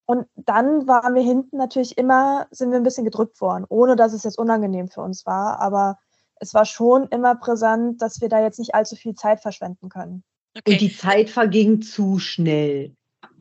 Und 0.04 0.26
dann 0.36 0.86
waren 0.86 1.14
wir 1.14 1.22
hinten 1.22 1.56
natürlich 1.56 1.98
immer, 1.98 2.46
sind 2.50 2.70
wir 2.70 2.76
ein 2.76 2.84
bisschen 2.84 3.04
gedrückt 3.04 3.40
worden, 3.40 3.64
ohne 3.68 3.96
dass 3.96 4.12
es 4.12 4.24
jetzt 4.24 4.38
unangenehm 4.38 4.88
für 4.88 5.00
uns 5.00 5.26
war. 5.26 5.60
Aber 5.60 5.98
es 6.36 6.54
war 6.54 6.64
schon 6.64 7.08
immer 7.08 7.34
präsent, 7.34 8.02
dass 8.02 8.20
wir 8.20 8.28
da 8.28 8.40
jetzt 8.40 8.58
nicht 8.58 8.74
allzu 8.74 8.96
viel 8.96 9.14
Zeit 9.14 9.40
verschwenden 9.40 9.88
können. 9.88 10.24
Okay. 10.56 10.72
Und 10.72 10.80
die 10.80 10.94
Zeit 10.94 11.30
verging 11.30 11.82
zu 11.82 12.18
schnell. 12.18 12.94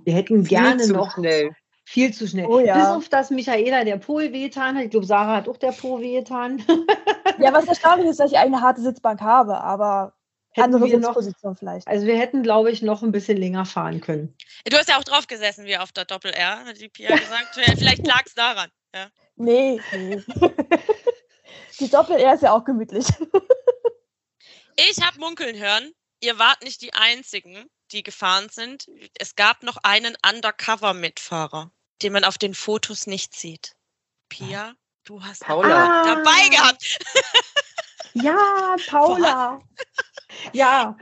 Wir 0.03 0.13
hätten 0.13 0.45
Viel 0.45 0.57
gerne 0.57 0.87
noch 0.87 1.15
schnell. 1.15 1.51
Viel 1.91 2.13
zu 2.13 2.25
schnell. 2.25 2.45
Oh, 2.45 2.61
ja. 2.61 2.75
Bis 2.75 2.85
auf 2.85 3.09
das 3.09 3.31
Michaela 3.31 3.83
der 3.83 3.97
Po 3.97 4.19
wehgetan 4.19 4.77
hat. 4.77 4.85
Ich 4.85 4.91
glaube, 4.91 5.05
Sarah 5.05 5.35
hat 5.35 5.49
auch 5.49 5.57
der 5.57 5.73
Po 5.73 5.99
wehgetan. 5.99 6.63
ja, 7.37 7.51
was 7.51 7.65
erstaunlich 7.65 8.11
ist, 8.11 8.21
dass 8.21 8.31
ich 8.31 8.37
eine 8.37 8.61
harte 8.61 8.79
Sitzbank 8.79 9.19
habe, 9.19 9.59
aber 9.59 10.13
hätten 10.51 10.75
andere 10.75 10.89
Sitzposition 10.89 11.57
vielleicht. 11.57 11.85
Also 11.89 12.07
wir 12.07 12.17
hätten, 12.17 12.43
glaube 12.43 12.71
ich, 12.71 12.81
noch 12.81 13.03
ein 13.03 13.11
bisschen 13.11 13.35
länger 13.35 13.65
fahren 13.65 13.99
können. 13.99 14.33
Du 14.63 14.77
hast 14.77 14.87
ja 14.87 14.99
auch 14.99 15.03
drauf 15.03 15.27
gesessen, 15.27 15.65
wie 15.65 15.75
auf 15.75 15.91
der 15.91 16.05
Doppel-R, 16.05 16.63
hat 16.63 16.79
die 16.79 16.87
Pia 16.87 17.13
gesagt. 17.13 17.59
vielleicht 17.77 18.07
lag 18.07 18.23
es 18.25 18.35
daran. 18.35 18.69
Ja. 18.95 19.07
Nee, 19.35 19.81
nee. 19.91 20.23
die 21.81 21.89
Doppel-R 21.89 22.35
ist 22.35 22.43
ja 22.43 22.53
auch 22.53 22.63
gemütlich. 22.63 23.05
ich 24.77 25.05
habe 25.05 25.19
munkeln 25.19 25.59
hören. 25.59 25.91
Ihr 26.21 26.39
wart 26.39 26.63
nicht 26.63 26.81
die 26.83 26.93
Einzigen, 26.93 27.65
die 27.91 28.01
gefahren 28.01 28.47
sind. 28.49 28.85
Es 29.19 29.35
gab 29.35 29.61
noch 29.63 29.75
einen 29.83 30.15
Undercover-Mitfahrer 30.25 31.69
den 32.03 32.13
man 32.13 32.23
auf 32.23 32.37
den 32.37 32.53
Fotos 32.53 33.07
nicht 33.07 33.35
sieht. 33.35 33.75
Pia, 34.29 34.73
du 35.03 35.23
hast 35.23 35.41
Paula. 35.41 36.01
Ah. 36.01 36.15
dabei 36.15 36.49
gehabt. 36.49 36.99
ja, 38.13 38.75
Paula. 38.89 39.61
ja, 40.53 40.95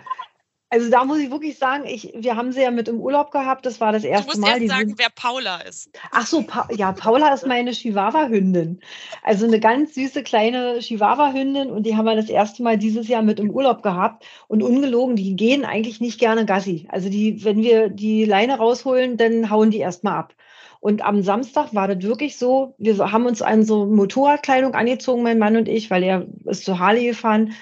also 0.72 0.92
da 0.92 1.04
muss 1.04 1.18
ich 1.18 1.32
wirklich 1.32 1.58
sagen, 1.58 1.86
ich, 1.88 2.14
wir 2.16 2.36
haben 2.36 2.52
sie 2.52 2.62
ja 2.62 2.70
mit 2.70 2.88
im 2.88 3.00
Urlaub 3.00 3.32
gehabt. 3.32 3.66
Das 3.66 3.82
war 3.82 3.92
das 3.92 4.04
erste 4.04 4.34
du 4.34 4.40
musst 4.40 4.52
Mal. 4.52 4.62
Jetzt 4.62 4.70
sagen, 4.70 4.94
wer 4.98 5.10
Paula 5.10 5.62
ist. 5.62 5.90
Ach 6.12 6.28
so, 6.28 6.44
pa 6.44 6.68
ja, 6.72 6.92
Paula 6.92 7.34
ist 7.34 7.48
meine 7.48 7.72
Chihuahua-Hündin. 7.72 8.80
Also 9.24 9.48
eine 9.48 9.60
ganz 9.60 9.96
süße 9.96 10.22
kleine 10.22 10.78
Chihuahua-Hündin 10.80 11.72
und 11.72 11.84
die 11.84 11.98
haben 11.98 12.06
wir 12.06 12.16
das 12.16 12.30
erste 12.30 12.62
Mal 12.62 12.78
dieses 12.78 13.08
Jahr 13.08 13.24
mit 13.24 13.40
im 13.40 13.50
Urlaub 13.50 13.82
gehabt. 13.82 14.26
Und 14.48 14.62
ungelogen, 14.62 15.16
die 15.16 15.36
gehen 15.36 15.66
eigentlich 15.66 16.02
nicht 16.02 16.20
gerne 16.20 16.46
Gassi. 16.46 16.88
Also 16.92 17.10
die, 17.10 17.44
wenn 17.44 17.64
wir 17.64 17.90
die 17.90 18.26
Leine 18.26 18.58
rausholen, 18.58 19.18
dann 19.18 19.50
hauen 19.50 19.72
die 19.72 19.80
erstmal 19.80 20.20
ab. 20.20 20.36
Und 20.80 21.04
am 21.04 21.22
Samstag 21.22 21.74
war 21.74 21.88
das 21.88 22.04
wirklich 22.04 22.38
so, 22.38 22.74
wir 22.78 23.12
haben 23.12 23.26
uns 23.26 23.42
an 23.42 23.64
so 23.64 23.86
Motorradkleidung 23.86 24.74
angezogen, 24.76 25.24
mein 25.24 25.40
Mann 25.40 25.58
und 25.58 25.68
ich, 25.68 25.92
weil 25.92 26.04
er 26.04 26.28
ist 26.46 26.64
zu 26.64 26.80
Harley 26.80 27.08
gefahren. 27.08 27.54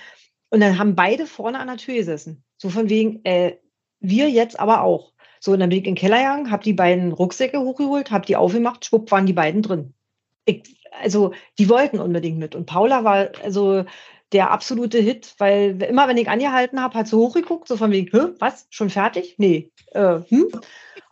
Und 0.50 0.60
dann 0.62 0.78
haben 0.78 0.96
beide 0.96 1.26
vorne 1.26 1.60
an 1.60 1.68
der 1.68 1.78
Tür 1.78 1.96
gesessen. 1.96 2.44
So 2.58 2.70
von 2.70 2.90
wegen, 2.90 3.26
äh, 3.26 3.58
wir 4.00 4.30
jetzt 4.30 4.60
aber 4.60 4.84
auch. 4.84 5.14
So, 5.40 5.54
und 5.54 5.60
dann 5.60 5.70
bin 5.70 5.80
ich 5.80 5.86
in 5.86 5.96
den 5.96 6.00
Keller 6.00 6.18
gegangen, 6.18 6.52
habe 6.52 6.64
die 6.64 6.74
beiden 6.74 7.12
Rucksäcke 7.12 7.60
hochgeholt, 7.60 8.12
habe 8.12 8.26
die 8.26 8.36
aufgemacht, 8.36 8.86
schwupp, 8.86 9.12
waren 9.12 9.26
die 9.26 9.34
beiden 9.34 9.62
drin. 9.62 9.94
Ich, 10.46 10.80
also, 11.02 11.34
die 11.60 11.70
wollten 11.70 12.00
unbedingt 12.00 12.38
mit. 12.38 12.56
Und 12.56 12.66
Paula 12.66 13.04
war 13.04 13.30
also 13.44 13.86
der 14.34 14.52
absolute 14.52 15.00
Hit, 15.00 15.36
weil 15.38 15.82
immer, 15.84 16.08
wenn 16.08 16.18
ich 16.18 16.30
angehalten 16.30 16.82
habe, 16.82 16.98
hat 16.98 17.08
sie 17.08 17.16
hochgeguckt, 17.16 17.68
so 17.68 17.78
von 17.78 17.92
wegen, 17.92 18.36
was, 18.40 18.68
schon 18.70 18.90
fertig? 18.90 19.36
Nee. 19.38 19.72
Äh, 19.92 20.20
hm? 20.28 20.48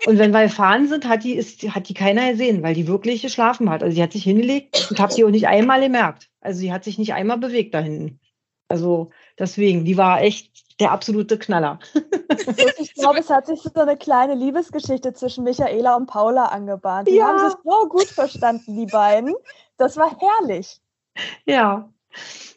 Und 0.06 0.20
wenn 0.20 0.32
wir 0.32 0.44
gefahren 0.44 0.88
sind, 0.88 1.08
hat 1.08 1.24
die, 1.24 1.34
ist, 1.34 1.64
hat 1.74 1.88
die 1.88 1.94
keiner 1.94 2.32
gesehen, 2.32 2.62
weil 2.62 2.76
die 2.76 2.88
wirklich 2.88 3.22
geschlafen 3.22 3.70
hat. 3.70 3.82
Also 3.82 3.96
sie 3.96 4.04
hat 4.04 4.12
sich 4.12 4.24
hingelegt 4.24 4.88
und 4.90 5.00
habe 5.00 5.14
sie 5.14 5.24
auch 5.24 5.30
nicht 5.30 5.48
einmal 5.48 5.82
gemerkt. 5.82 6.30
Also 6.42 6.60
sie 6.60 6.74
hat 6.74 6.84
sich 6.84 6.98
nicht 6.98 7.14
einmal 7.14 7.38
bewegt 7.38 7.74
da 7.74 7.80
hinten. 7.80 8.20
Also 8.68 9.12
deswegen, 9.40 9.86
die 9.86 9.98
war 9.98 10.22
echt 10.22 10.80
der 10.80 10.92
absolute 10.92 11.40
Knaller. 11.40 11.80
Ich 12.78 12.94
glaube, 12.94 13.20
es 13.20 13.30
hat 13.30 13.46
sich 13.46 13.62
so 13.62 13.82
eine 13.82 13.98
kleine 13.98 14.36
Liebesgeschichte 14.36 15.14
zwischen 15.14 15.44
Michaela 15.44 15.96
und 15.96 16.08
Paula 16.08 16.46
angebahnt. 16.46 17.08
Die 17.08 17.16
ja. 17.16 17.28
haben 17.28 17.50
sich 17.50 17.58
so 17.64 17.88
gut 17.88 18.08
verstanden, 18.08 18.76
die 18.76 18.86
beiden. 18.86 19.36
Das 19.78 19.98
war 19.98 20.18
herrlich. 20.20 20.80
Ja, 21.46 21.90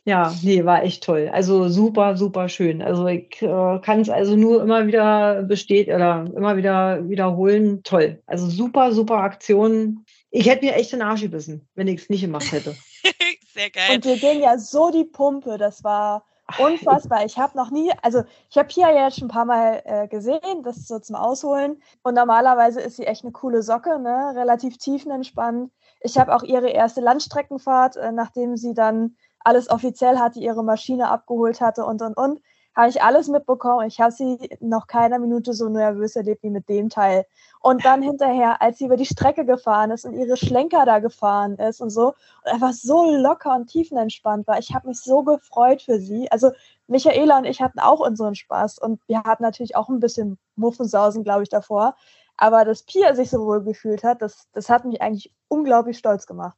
ja, 0.04 0.34
nee, 0.42 0.64
war 0.64 0.82
echt 0.82 1.04
toll. 1.04 1.30
Also 1.32 1.68
super, 1.68 2.16
super 2.16 2.48
schön. 2.48 2.80
Also 2.80 3.06
ich 3.06 3.42
äh, 3.42 3.78
kann 3.80 4.00
es 4.00 4.08
also 4.08 4.36
nur 4.36 4.62
immer 4.62 4.86
wieder 4.86 5.42
besteht 5.42 5.88
oder 5.88 6.24
immer 6.34 6.56
wieder 6.56 7.08
wiederholen. 7.08 7.82
Toll. 7.82 8.22
Also 8.26 8.48
super, 8.48 8.92
super 8.92 9.18
Aktion. 9.18 10.04
Ich 10.30 10.48
hätte 10.48 10.64
mir 10.64 10.74
echt 10.74 10.92
den 10.92 11.02
Arsch 11.02 11.22
gebissen, 11.22 11.68
wenn 11.74 11.88
ich 11.88 12.02
es 12.02 12.08
nicht 12.08 12.22
gemacht 12.22 12.50
hätte. 12.52 12.74
Sehr 13.54 13.70
geil. 13.70 13.96
Und 13.96 14.04
wir 14.04 14.16
gehen 14.16 14.40
ja 14.40 14.58
so 14.58 14.90
die 14.90 15.04
Pumpe. 15.04 15.58
Das 15.58 15.84
war 15.84 16.24
unfassbar. 16.58 17.24
Ich 17.26 17.36
habe 17.36 17.56
noch 17.56 17.70
nie, 17.70 17.92
also 18.02 18.22
ich 18.50 18.56
habe 18.56 18.68
Pia 18.68 18.90
ja 18.90 19.04
jetzt 19.04 19.18
schon 19.18 19.26
ein 19.26 19.32
paar 19.32 19.44
Mal 19.44 19.82
äh, 19.84 20.08
gesehen, 20.08 20.62
das 20.62 20.86
so 20.86 20.98
zum 20.98 21.16
Ausholen. 21.16 21.82
Und 22.02 22.14
normalerweise 22.14 22.80
ist 22.80 22.96
sie 22.96 23.04
echt 23.04 23.24
eine 23.24 23.32
coole 23.32 23.62
Socke, 23.62 23.98
ne? 23.98 24.32
relativ 24.34 24.78
tiefenentspannt. 24.78 25.70
Ich 26.00 26.16
habe 26.16 26.34
auch 26.34 26.42
ihre 26.42 26.70
erste 26.70 27.00
Landstreckenfahrt, 27.00 27.96
äh, 27.96 28.12
nachdem 28.12 28.56
sie 28.56 28.72
dann 28.72 29.16
alles 29.40 29.70
offiziell 29.70 30.18
hatte, 30.18 30.40
ihre 30.40 30.64
Maschine 30.64 31.08
abgeholt 31.08 31.60
hatte 31.60 31.84
und, 31.84 32.02
und, 32.02 32.16
und. 32.16 32.40
Habe 32.74 32.90
ich 32.90 33.02
alles 33.02 33.26
mitbekommen. 33.26 33.88
Ich 33.88 34.00
habe 34.00 34.12
sie 34.12 34.38
noch 34.60 34.86
keiner 34.86 35.18
Minute 35.18 35.52
so 35.52 35.68
nervös 35.68 36.14
erlebt 36.14 36.44
wie 36.44 36.50
mit 36.50 36.68
dem 36.68 36.90
Teil. 36.90 37.26
Und 37.60 37.84
dann 37.84 38.02
hinterher, 38.02 38.62
als 38.62 38.78
sie 38.78 38.84
über 38.84 38.96
die 38.96 39.04
Strecke 39.04 39.44
gefahren 39.44 39.90
ist 39.90 40.04
und 40.04 40.14
ihre 40.14 40.36
Schlenker 40.36 40.86
da 40.86 41.00
gefahren 41.00 41.56
ist 41.56 41.80
und 41.80 41.90
so, 41.90 42.14
und 42.44 42.52
einfach 42.52 42.72
so 42.72 43.10
locker 43.16 43.56
und 43.56 43.66
tiefenentspannt 43.66 44.46
war. 44.46 44.60
Ich 44.60 44.74
habe 44.74 44.86
mich 44.86 45.00
so 45.00 45.24
gefreut 45.24 45.82
für 45.82 45.98
sie. 45.98 46.30
Also 46.30 46.52
Michaela 46.86 47.38
und 47.38 47.46
ich 47.46 47.60
hatten 47.60 47.80
auch 47.80 47.98
unseren 47.98 48.36
Spaß 48.36 48.78
und 48.78 49.00
wir 49.08 49.24
hatten 49.24 49.42
natürlich 49.42 49.74
auch 49.74 49.88
ein 49.88 49.98
bisschen 49.98 50.38
Muffensausen, 50.54 51.24
glaube 51.24 51.42
ich, 51.42 51.48
davor. 51.48 51.96
Aber 52.36 52.64
dass 52.64 52.84
Pia 52.84 53.12
sich 53.16 53.30
so 53.30 53.44
wohl 53.44 53.64
gefühlt 53.64 54.04
hat, 54.04 54.22
das, 54.22 54.46
das 54.52 54.68
hat 54.68 54.84
mich 54.84 55.02
eigentlich 55.02 55.32
unglaublich 55.48 55.98
stolz 55.98 56.26
gemacht. 56.26 56.56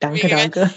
danke, 0.00 0.28
danke 0.28 0.70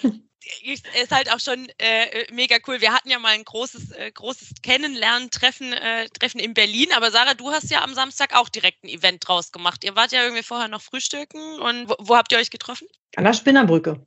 ist 0.63 1.11
halt 1.11 1.31
auch 1.33 1.39
schon 1.39 1.67
äh, 1.77 2.31
mega 2.31 2.57
cool. 2.67 2.81
Wir 2.81 2.93
hatten 2.93 3.09
ja 3.09 3.19
mal 3.19 3.33
ein 3.33 3.43
großes, 3.43 3.91
äh, 3.91 4.11
großes 4.11 4.61
Kennenlernen-Treffen 4.63 5.73
äh, 5.73 6.09
Treffen 6.09 6.39
in 6.39 6.53
Berlin, 6.53 6.89
aber 6.95 7.11
Sarah, 7.11 7.33
du 7.33 7.51
hast 7.51 7.69
ja 7.71 7.83
am 7.83 7.93
Samstag 7.93 8.35
auch 8.35 8.49
direkt 8.49 8.83
ein 8.83 8.89
Event 8.89 9.27
draus 9.27 9.51
gemacht. 9.51 9.83
Ihr 9.83 9.95
wart 9.95 10.11
ja 10.11 10.23
irgendwie 10.23 10.43
vorher 10.43 10.67
noch 10.67 10.81
frühstücken 10.81 11.59
und 11.59 11.89
wo, 11.89 11.95
wo 11.99 12.15
habt 12.15 12.31
ihr 12.31 12.37
euch 12.37 12.49
getroffen? 12.49 12.87
An 13.15 13.23
der 13.23 13.33
Spinnerbrücke. 13.33 13.99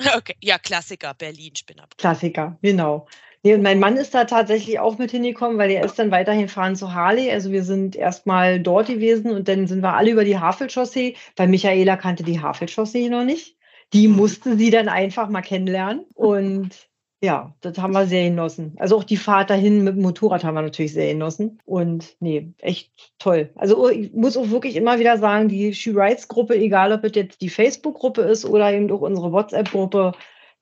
Okay, 0.16 0.34
ja, 0.40 0.58
Klassiker, 0.58 1.12
Berlin, 1.12 1.54
Spinnerbrücke. 1.54 1.98
Klassiker, 1.98 2.58
genau. 2.62 3.06
Nee, 3.42 3.54
und 3.54 3.62
mein 3.62 3.78
Mann 3.78 3.96
ist 3.96 4.14
da 4.14 4.24
tatsächlich 4.24 4.78
auch 4.78 4.98
mit 4.98 5.10
hingekommen, 5.10 5.56
weil 5.56 5.70
er 5.70 5.84
ist 5.84 5.98
dann 5.98 6.10
weiterhin 6.10 6.48
fahren 6.48 6.76
zu 6.76 6.92
Harley. 6.92 7.30
Also 7.30 7.52
wir 7.52 7.64
sind 7.64 7.96
erstmal 7.96 8.60
dort 8.60 8.88
gewesen 8.88 9.30
und 9.30 9.48
dann 9.48 9.66
sind 9.66 9.82
wir 9.82 9.94
alle 9.94 10.10
über 10.10 10.24
die 10.24 10.38
Havelchaussee, 10.38 11.16
weil 11.36 11.48
Michaela 11.48 11.96
kannte 11.96 12.22
die 12.22 12.40
Havelchaussee 12.40 13.08
noch 13.08 13.24
nicht. 13.24 13.56
Die 13.92 14.08
musste 14.08 14.56
sie 14.56 14.70
dann 14.70 14.88
einfach 14.88 15.28
mal 15.28 15.42
kennenlernen. 15.42 16.04
Und 16.14 16.90
ja, 17.22 17.54
das 17.60 17.76
haben 17.76 17.92
wir 17.92 18.06
sehr 18.06 18.30
genossen. 18.30 18.74
Also 18.78 18.96
auch 18.96 19.04
die 19.04 19.18
Fahrt 19.18 19.50
dahin 19.50 19.84
mit 19.84 19.96
dem 19.96 20.02
Motorrad 20.02 20.42
haben 20.42 20.54
wir 20.54 20.62
natürlich 20.62 20.94
sehr 20.94 21.12
genossen. 21.12 21.58
Und 21.66 22.16
nee, 22.20 22.54
echt 22.58 22.92
toll. 23.18 23.50
Also 23.56 23.90
ich 23.90 24.12
muss 24.12 24.36
auch 24.38 24.48
wirklich 24.50 24.76
immer 24.76 24.98
wieder 24.98 25.18
sagen, 25.18 25.48
die 25.48 25.74
She 25.74 25.90
Rides 25.90 26.28
Gruppe, 26.28 26.56
egal 26.56 26.92
ob 26.92 27.04
es 27.04 27.12
jetzt 27.14 27.42
die 27.42 27.50
Facebook-Gruppe 27.50 28.22
ist 28.22 28.46
oder 28.46 28.72
eben 28.72 28.90
auch 28.90 29.02
unsere 29.02 29.32
WhatsApp-Gruppe, 29.32 30.12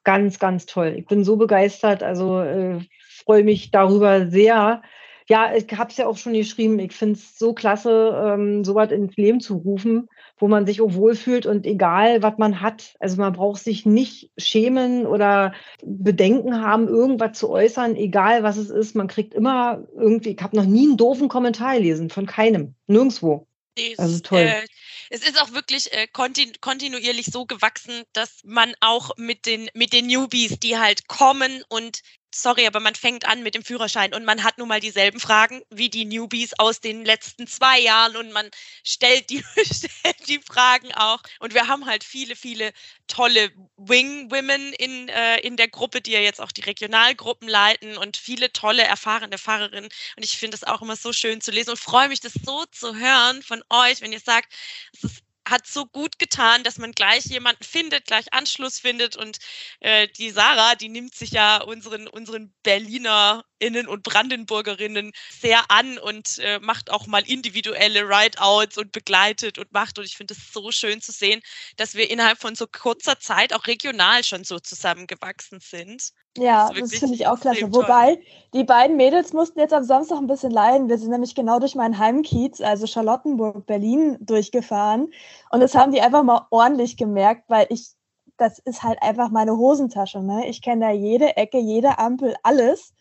ganz, 0.02 0.38
ganz 0.38 0.66
toll. 0.66 0.94
Ich 0.96 1.06
bin 1.06 1.22
so 1.22 1.36
begeistert. 1.36 2.02
Also 2.02 2.40
äh, 2.40 2.80
freue 3.24 3.44
mich 3.44 3.70
darüber 3.70 4.28
sehr. 4.28 4.82
Ja, 5.28 5.54
ich 5.54 5.66
habe 5.76 5.90
es 5.90 5.96
ja 5.96 6.06
auch 6.06 6.16
schon 6.16 6.32
geschrieben. 6.32 6.78
Ich 6.78 6.92
finde 6.92 7.14
es 7.14 7.38
so 7.38 7.52
klasse, 7.52 8.20
ähm, 8.24 8.64
sowas 8.64 8.90
ins 8.90 9.16
Leben 9.16 9.40
zu 9.40 9.58
rufen, 9.58 10.08
wo 10.38 10.48
man 10.48 10.66
sich 10.66 10.80
auch 10.80 10.94
wohlfühlt 10.94 11.46
und 11.46 11.66
egal, 11.66 12.22
was 12.22 12.38
man 12.38 12.60
hat. 12.60 12.96
Also 13.00 13.16
man 13.16 13.32
braucht 13.32 13.62
sich 13.62 13.86
nicht 13.86 14.30
schämen 14.36 15.06
oder 15.06 15.52
Bedenken 15.84 16.60
haben, 16.60 16.88
irgendwas 16.88 17.38
zu 17.38 17.50
äußern, 17.50 17.96
egal 17.96 18.42
was 18.42 18.56
es 18.56 18.70
ist. 18.70 18.94
Man 18.94 19.08
kriegt 19.08 19.34
immer 19.34 19.86
irgendwie, 19.96 20.30
ich 20.30 20.42
habe 20.42 20.56
noch 20.56 20.64
nie 20.64 20.86
einen 20.86 20.96
doofen 20.96 21.28
Kommentar 21.28 21.74
gelesen, 21.74 22.10
von 22.10 22.26
keinem, 22.26 22.74
nirgendwo. 22.86 23.46
Also 23.96 24.20
toll. 24.20 24.40
Äh, 24.40 24.66
es 25.10 25.26
ist 25.26 25.40
auch 25.40 25.52
wirklich 25.52 25.92
äh, 25.92 26.06
kontinu 26.06 26.52
kontinuierlich 26.60 27.26
so 27.26 27.46
gewachsen, 27.46 28.02
dass 28.12 28.40
man 28.44 28.74
auch 28.80 29.16
mit 29.16 29.46
den, 29.46 29.70
mit 29.74 29.92
den 29.92 30.06
Newbies, 30.06 30.58
die 30.58 30.78
halt 30.78 31.08
kommen 31.08 31.62
und 31.68 32.00
sorry, 32.42 32.66
aber 32.66 32.80
man 32.80 32.94
fängt 32.94 33.26
an 33.26 33.42
mit 33.42 33.54
dem 33.54 33.64
Führerschein 33.64 34.14
und 34.14 34.24
man 34.24 34.42
hat 34.44 34.58
nun 34.58 34.68
mal 34.68 34.80
dieselben 34.80 35.20
Fragen 35.20 35.62
wie 35.70 35.90
die 35.90 36.04
Newbies 36.04 36.54
aus 36.58 36.80
den 36.80 37.04
letzten 37.04 37.46
zwei 37.46 37.80
Jahren 37.80 38.16
und 38.16 38.32
man 38.32 38.50
stellt 38.84 39.30
die, 39.30 39.44
stellt 39.64 40.28
die 40.28 40.40
Fragen 40.40 40.92
auch. 40.94 41.20
Und 41.40 41.54
wir 41.54 41.68
haben 41.68 41.86
halt 41.86 42.04
viele, 42.04 42.36
viele 42.36 42.72
tolle 43.06 43.50
Wing-Women 43.76 44.72
in, 44.74 45.08
äh, 45.08 45.40
in 45.40 45.56
der 45.56 45.68
Gruppe, 45.68 46.00
die 46.00 46.12
ja 46.12 46.20
jetzt 46.20 46.40
auch 46.40 46.52
die 46.52 46.62
Regionalgruppen 46.62 47.48
leiten 47.48 47.98
und 47.98 48.16
viele 48.16 48.52
tolle, 48.52 48.82
erfahrene 48.82 49.38
Fahrerinnen. 49.38 49.90
Und 50.16 50.24
ich 50.24 50.38
finde 50.38 50.56
es 50.56 50.64
auch 50.64 50.82
immer 50.82 50.96
so 50.96 51.12
schön 51.12 51.40
zu 51.40 51.50
lesen 51.50 51.70
und 51.70 51.78
freue 51.78 52.08
mich, 52.08 52.20
das 52.20 52.34
so 52.34 52.64
zu 52.66 52.94
hören 52.96 53.42
von 53.42 53.62
euch, 53.70 54.00
wenn 54.00 54.12
ihr 54.12 54.20
sagt, 54.20 54.52
es 54.92 55.04
ist 55.04 55.27
hat 55.50 55.66
so 55.66 55.86
gut 55.86 56.18
getan, 56.18 56.64
dass 56.64 56.78
man 56.78 56.92
gleich 56.92 57.24
jemanden 57.26 57.64
findet, 57.64 58.06
gleich 58.06 58.32
Anschluss 58.32 58.78
findet. 58.78 59.16
Und 59.16 59.38
äh, 59.80 60.08
die 60.08 60.30
Sarah, 60.30 60.74
die 60.74 60.88
nimmt 60.88 61.14
sich 61.14 61.30
ja 61.32 61.62
unseren, 61.62 62.08
unseren 62.08 62.54
BerlinerInnen 63.58 63.88
und 63.88 64.02
Brandenburgerinnen 64.02 65.12
sehr 65.30 65.70
an 65.70 65.98
und 65.98 66.38
äh, 66.38 66.58
macht 66.60 66.90
auch 66.90 67.06
mal 67.06 67.22
individuelle 67.26 68.02
Rideouts 68.08 68.78
und 68.78 68.92
begleitet 68.92 69.58
und 69.58 69.72
macht. 69.72 69.98
Und 69.98 70.04
ich 70.04 70.16
finde 70.16 70.34
es 70.34 70.52
so 70.52 70.70
schön 70.70 71.00
zu 71.00 71.12
sehen, 71.12 71.40
dass 71.76 71.94
wir 71.94 72.10
innerhalb 72.10 72.38
von 72.40 72.54
so 72.54 72.66
kurzer 72.66 73.18
Zeit 73.18 73.52
auch 73.52 73.66
regional 73.66 74.24
schon 74.24 74.44
so 74.44 74.58
zusammengewachsen 74.58 75.60
sind. 75.60 76.10
Ja, 76.36 76.70
Das 76.72 76.90
das 76.90 76.94
finde 76.98 77.14
ich 77.14 77.26
auch 77.26 77.40
klasse. 77.40 77.70
toll. 77.70 77.72
Wobei, 77.74 78.20
die 78.54 78.64
beiden 78.64 78.96
Mädels 78.96 79.32
mussten 79.32 79.58
jetzt 79.58 79.72
am 79.72 79.84
Samstag 79.84 80.18
ein 80.18 80.26
bisschen 80.26 80.52
leiden. 80.52 80.88
Wir 80.88 80.98
sind 80.98 81.10
nämlich 81.10 81.34
genau 81.34 81.58
durch 81.58 81.74
meinen 81.74 81.98
Heimkiez, 81.98 82.60
also 82.60 82.86
Charlottenburg, 82.86 83.66
Berlin, 83.66 84.16
durchgefahren. 84.20 85.12
Und 85.50 85.60
das 85.60 85.74
haben 85.74 85.92
die 85.92 86.00
einfach 86.00 86.22
mal 86.22 86.46
ordentlich 86.50 86.96
gemerkt, 86.96 87.44
weil 87.48 87.66
ich, 87.70 87.88
das 88.36 88.58
ist 88.60 88.82
halt 88.84 89.02
einfach 89.02 89.30
meine 89.30 89.56
Hosentasche. 89.56 90.20
Ne? 90.22 90.48
Ich 90.48 90.62
kenne 90.62 90.86
da 90.86 90.92
jede 90.92 91.36
Ecke, 91.36 91.58
jede 91.58 91.98
Ampel, 91.98 92.36
alles. 92.44 92.92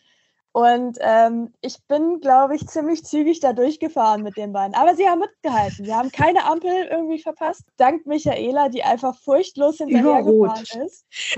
Und 0.57 0.97
ähm, 1.01 1.53
ich 1.61 1.77
bin, 1.87 2.19
glaube 2.19 2.55
ich, 2.55 2.65
ziemlich 2.65 3.03
zügig 3.03 3.41
da 3.41 3.53
durchgefahren 3.53 4.23
mit 4.23 4.37
den 4.37 4.53
beiden. 4.53 4.73
Aber 4.73 4.95
sie 4.95 5.07
haben 5.07 5.19
mitgehalten. 5.19 5.85
Wir 5.85 5.95
haben 5.95 6.11
keine 6.11 6.45
Ampel 6.45 6.87
irgendwie 6.89 7.21
verpasst. 7.21 7.61
Dank 7.77 8.07
Michaela, 8.07 8.67
die 8.67 8.81
einfach 8.81 9.15
furchtlos 9.19 9.77
hinterhergefahren 9.77 10.65
ist. 10.83 11.05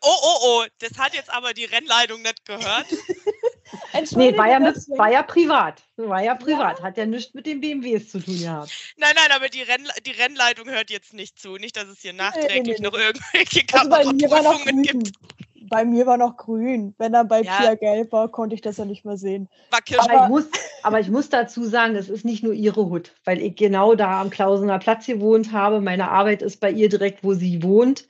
oh, 0.00 0.10
oh, 0.24 0.38
oh, 0.42 0.64
das 0.80 0.98
hat 0.98 1.14
jetzt 1.14 1.32
aber 1.32 1.54
die 1.54 1.66
Rennleitung 1.66 2.22
nicht 2.22 2.44
gehört. 2.44 2.86
Nee, 4.16 4.36
war 4.36 4.48
ja, 4.48 4.58
mit, 4.58 4.76
war 4.98 5.12
ja 5.12 5.22
privat. 5.22 5.82
War 5.96 6.22
ja 6.22 6.34
privat. 6.34 6.82
Hat 6.82 6.96
ja 6.96 7.06
nichts 7.06 7.34
mit 7.34 7.46
den 7.46 7.60
BMWs 7.60 8.10
zu 8.10 8.18
tun 8.18 8.38
gehabt. 8.38 8.72
Nein, 8.96 9.12
nein, 9.14 9.30
aber 9.36 9.48
die, 9.48 9.62
Renn 9.62 9.86
die 10.04 10.10
Rennleitung 10.10 10.68
hört 10.68 10.90
jetzt 10.90 11.14
nicht 11.14 11.38
zu. 11.38 11.54
Nicht, 11.56 11.76
dass 11.76 11.86
es 11.86 12.00
hier 12.00 12.12
nachträglich 12.12 12.80
nee, 12.80 12.84
noch 12.84 12.94
irgendwelche 12.94 13.62
Also 13.72 13.88
noch 13.88 14.18
Kameraprüfungen 14.18 14.82
grün. 14.82 15.02
gibt. 15.02 15.12
Bei 15.68 15.84
mir 15.84 16.06
war 16.06 16.16
noch 16.16 16.36
grün. 16.36 16.94
Wenn 16.98 17.12
dann 17.12 17.28
bei 17.28 17.42
Ja. 17.42 17.52
Pia 17.58 17.74
gelb 17.74 18.12
war, 18.12 18.28
konnte 18.28 18.54
ich 18.54 18.60
das 18.62 18.78
ja 18.78 18.84
nicht 18.84 19.04
mehr 19.04 19.16
sehen. 19.16 19.48
Aber 19.98 20.24
ich, 20.24 20.28
muss, 20.28 20.44
aber 20.82 21.00
ich 21.00 21.10
muss 21.10 21.28
dazu 21.28 21.64
sagen, 21.64 21.96
es 21.96 22.08
ist 22.08 22.24
nicht 22.24 22.42
nur 22.42 22.52
ihre 22.52 22.86
Hut, 22.88 23.12
weil 23.24 23.40
ich 23.40 23.56
genau 23.56 23.94
da 23.94 24.20
am 24.20 24.30
Klausener 24.30 24.78
Platz 24.78 25.06
gewohnt 25.06 25.52
habe. 25.52 25.80
Meine 25.80 26.10
Arbeit 26.10 26.42
ist 26.42 26.60
bei 26.60 26.70
ihr 26.70 26.88
direkt, 26.88 27.22
wo 27.22 27.34
sie 27.34 27.62
wohnt. 27.62 28.06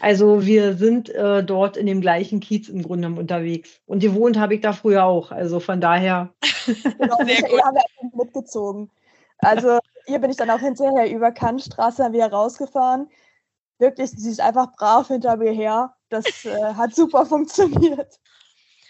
Also 0.00 0.44
wir 0.44 0.74
sind 0.74 1.08
äh, 1.10 1.42
dort 1.44 1.76
in 1.76 1.86
dem 1.86 2.00
gleichen 2.00 2.40
Kiez 2.40 2.68
im 2.68 2.82
Grunde 2.82 3.02
genommen 3.06 3.18
unterwegs. 3.18 3.80
Und 3.86 4.00
gewohnt 4.00 4.38
habe 4.38 4.54
ich 4.54 4.60
da 4.60 4.72
früher 4.72 5.04
auch. 5.04 5.30
Also 5.30 5.60
von 5.60 5.80
daher, 5.80 6.30
Genau, 6.66 7.16
Sehr 7.24 7.42
gut. 7.42 7.62
haben 7.62 7.76
wir 7.76 7.82
einfach 8.02 8.16
mitgezogen. 8.24 8.90
Also 9.38 9.78
hier 10.06 10.18
bin 10.18 10.30
ich 10.30 10.36
dann 10.36 10.50
auch 10.50 10.58
hinterher 10.58 11.10
über 11.10 11.32
Kantstraße 11.32 12.02
dann 12.02 12.12
wieder 12.12 12.30
rausgefahren. 12.30 13.08
Wirklich, 13.78 14.10
sie 14.10 14.30
ist 14.30 14.40
einfach 14.40 14.72
brav 14.72 15.08
hinter 15.08 15.36
mir 15.36 15.52
her. 15.52 15.94
Das 16.14 16.44
äh, 16.44 16.74
hat 16.74 16.94
super 16.94 17.26
funktioniert. 17.26 18.20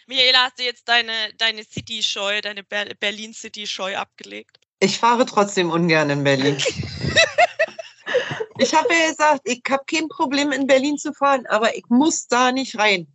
Michaela, 0.07 0.45
hast 0.45 0.59
du 0.59 0.63
jetzt 0.63 0.87
deine, 0.87 1.33
deine 1.39 1.65
City-Scheu, 1.65 2.43
deine 2.43 2.63
Ber 2.63 2.85
Berlin-City-Scheu 3.01 3.97
abgelegt? 3.97 4.61
Ich 4.79 4.99
fahre 4.99 5.25
trotzdem 5.25 5.71
ungern 5.71 6.11
in 6.11 6.23
Berlin. 6.23 6.59
ich 8.59 8.75
habe 8.75 8.89
ja 8.93 9.09
gesagt, 9.09 9.41
ich 9.45 9.63
habe 9.71 9.85
kein 9.87 10.09
Problem 10.09 10.53
in 10.53 10.67
Berlin 10.67 10.99
zu 10.99 11.15
fahren, 11.15 11.47
aber 11.47 11.75
ich 11.75 11.85
muss 11.89 12.27
da 12.27 12.53
nicht 12.53 12.77
rein. 12.77 13.07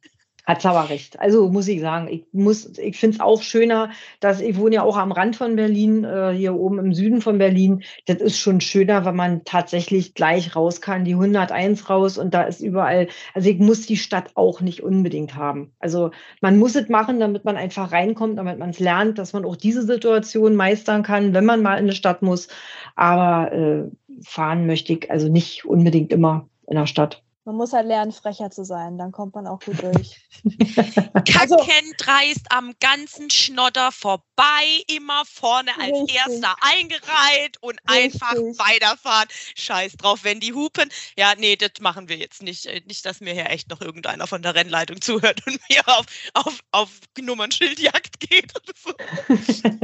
Hat 0.49 0.65
aber 0.65 0.89
recht. 0.89 1.19
Also 1.19 1.47
muss 1.49 1.67
ich 1.67 1.79
sagen, 1.79 2.07
ich 2.07 2.25
muss, 2.31 2.75
ich 2.79 2.97
finde 2.97 3.17
es 3.17 3.21
auch 3.21 3.43
schöner, 3.43 3.91
dass 4.19 4.41
ich 4.41 4.57
wohne 4.57 4.75
ja 4.75 4.83
auch 4.83 4.97
am 4.97 5.11
Rand 5.11 5.35
von 5.35 5.55
Berlin, 5.55 6.03
äh, 6.03 6.31
hier 6.31 6.55
oben 6.55 6.79
im 6.79 6.93
Süden 6.93 7.21
von 7.21 7.37
Berlin. 7.37 7.83
Das 8.07 8.17
ist 8.17 8.39
schon 8.39 8.59
schöner, 8.59 9.05
wenn 9.05 9.15
man 9.15 9.43
tatsächlich 9.43 10.15
gleich 10.15 10.55
raus 10.55 10.81
kann, 10.81 11.05
die 11.05 11.13
101 11.13 11.87
raus 11.89 12.17
und 12.17 12.33
da 12.33 12.41
ist 12.43 12.61
überall, 12.61 13.09
also 13.35 13.47
ich 13.47 13.59
muss 13.59 13.85
die 13.85 13.97
Stadt 13.97 14.31
auch 14.33 14.59
nicht 14.59 14.81
unbedingt 14.81 15.35
haben. 15.35 15.71
Also 15.77 16.09
man 16.41 16.57
muss 16.57 16.75
es 16.75 16.89
machen, 16.89 17.19
damit 17.19 17.45
man 17.45 17.55
einfach 17.55 17.91
reinkommt, 17.91 18.39
damit 18.39 18.57
man 18.57 18.71
es 18.71 18.79
lernt, 18.79 19.19
dass 19.19 19.33
man 19.33 19.45
auch 19.45 19.55
diese 19.55 19.83
Situation 19.83 20.55
meistern 20.55 21.03
kann, 21.03 21.35
wenn 21.35 21.45
man 21.45 21.61
mal 21.61 21.73
in 21.75 21.83
eine 21.83 21.93
Stadt 21.93 22.23
muss. 22.23 22.47
Aber 22.95 23.51
äh, 23.51 23.83
fahren 24.23 24.65
möchte 24.65 24.93
ich 24.93 25.11
also 25.11 25.29
nicht 25.29 25.65
unbedingt 25.65 26.11
immer 26.11 26.49
in 26.67 26.75
der 26.75 26.87
Stadt. 26.87 27.21
Man 27.49 27.55
muss 27.55 27.73
halt 27.73 27.87
lernen, 27.87 28.11
frecher 28.11 28.51
zu 28.51 28.63
sein. 28.63 28.99
Dann 28.99 29.11
kommt 29.11 29.33
man 29.33 29.47
auch 29.47 29.59
gut 29.59 29.81
durch. 29.81 30.21
Kacken 30.43 31.33
Also- 31.39 31.57
dreist 31.97 32.45
am 32.51 32.75
ganzen 32.79 33.31
Schnodder 33.31 33.91
vorbei, 33.91 34.83
immer 34.87 35.23
vorne 35.25 35.71
als 35.79 35.97
Richtig. 35.97 36.15
erster 36.15 36.55
eingereiht 36.61 37.57
und 37.61 37.79
einfach 37.87 38.33
Richtig. 38.33 38.59
weiterfahren. 38.59 39.27
Scheiß 39.55 39.93
drauf, 39.97 40.19
wenn 40.23 40.39
die 40.39 40.53
hupen. 40.53 40.91
Ja, 41.17 41.33
nee, 41.39 41.55
das 41.55 41.71
machen 41.81 42.07
wir 42.07 42.17
jetzt 42.17 42.43
nicht. 42.43 42.67
Äh, 42.67 42.83
Nicht, 42.85 43.03
dass 43.07 43.19
mir 43.19 43.33
hier 43.33 43.49
echt 43.49 43.71
noch 43.71 43.81
irgendeiner 43.81 44.27
von 44.27 44.43
der 44.43 44.53
Rennleitung 44.53 45.01
zuhört 45.01 45.41
und 45.47 45.59
mir 45.71 45.87
auf, 45.87 46.05
auf, 46.35 46.59
auf 46.69 46.91
Nummernschildjagd 47.19 48.19
geht 48.19 48.53
oder 48.55 48.73
so. 48.77 48.93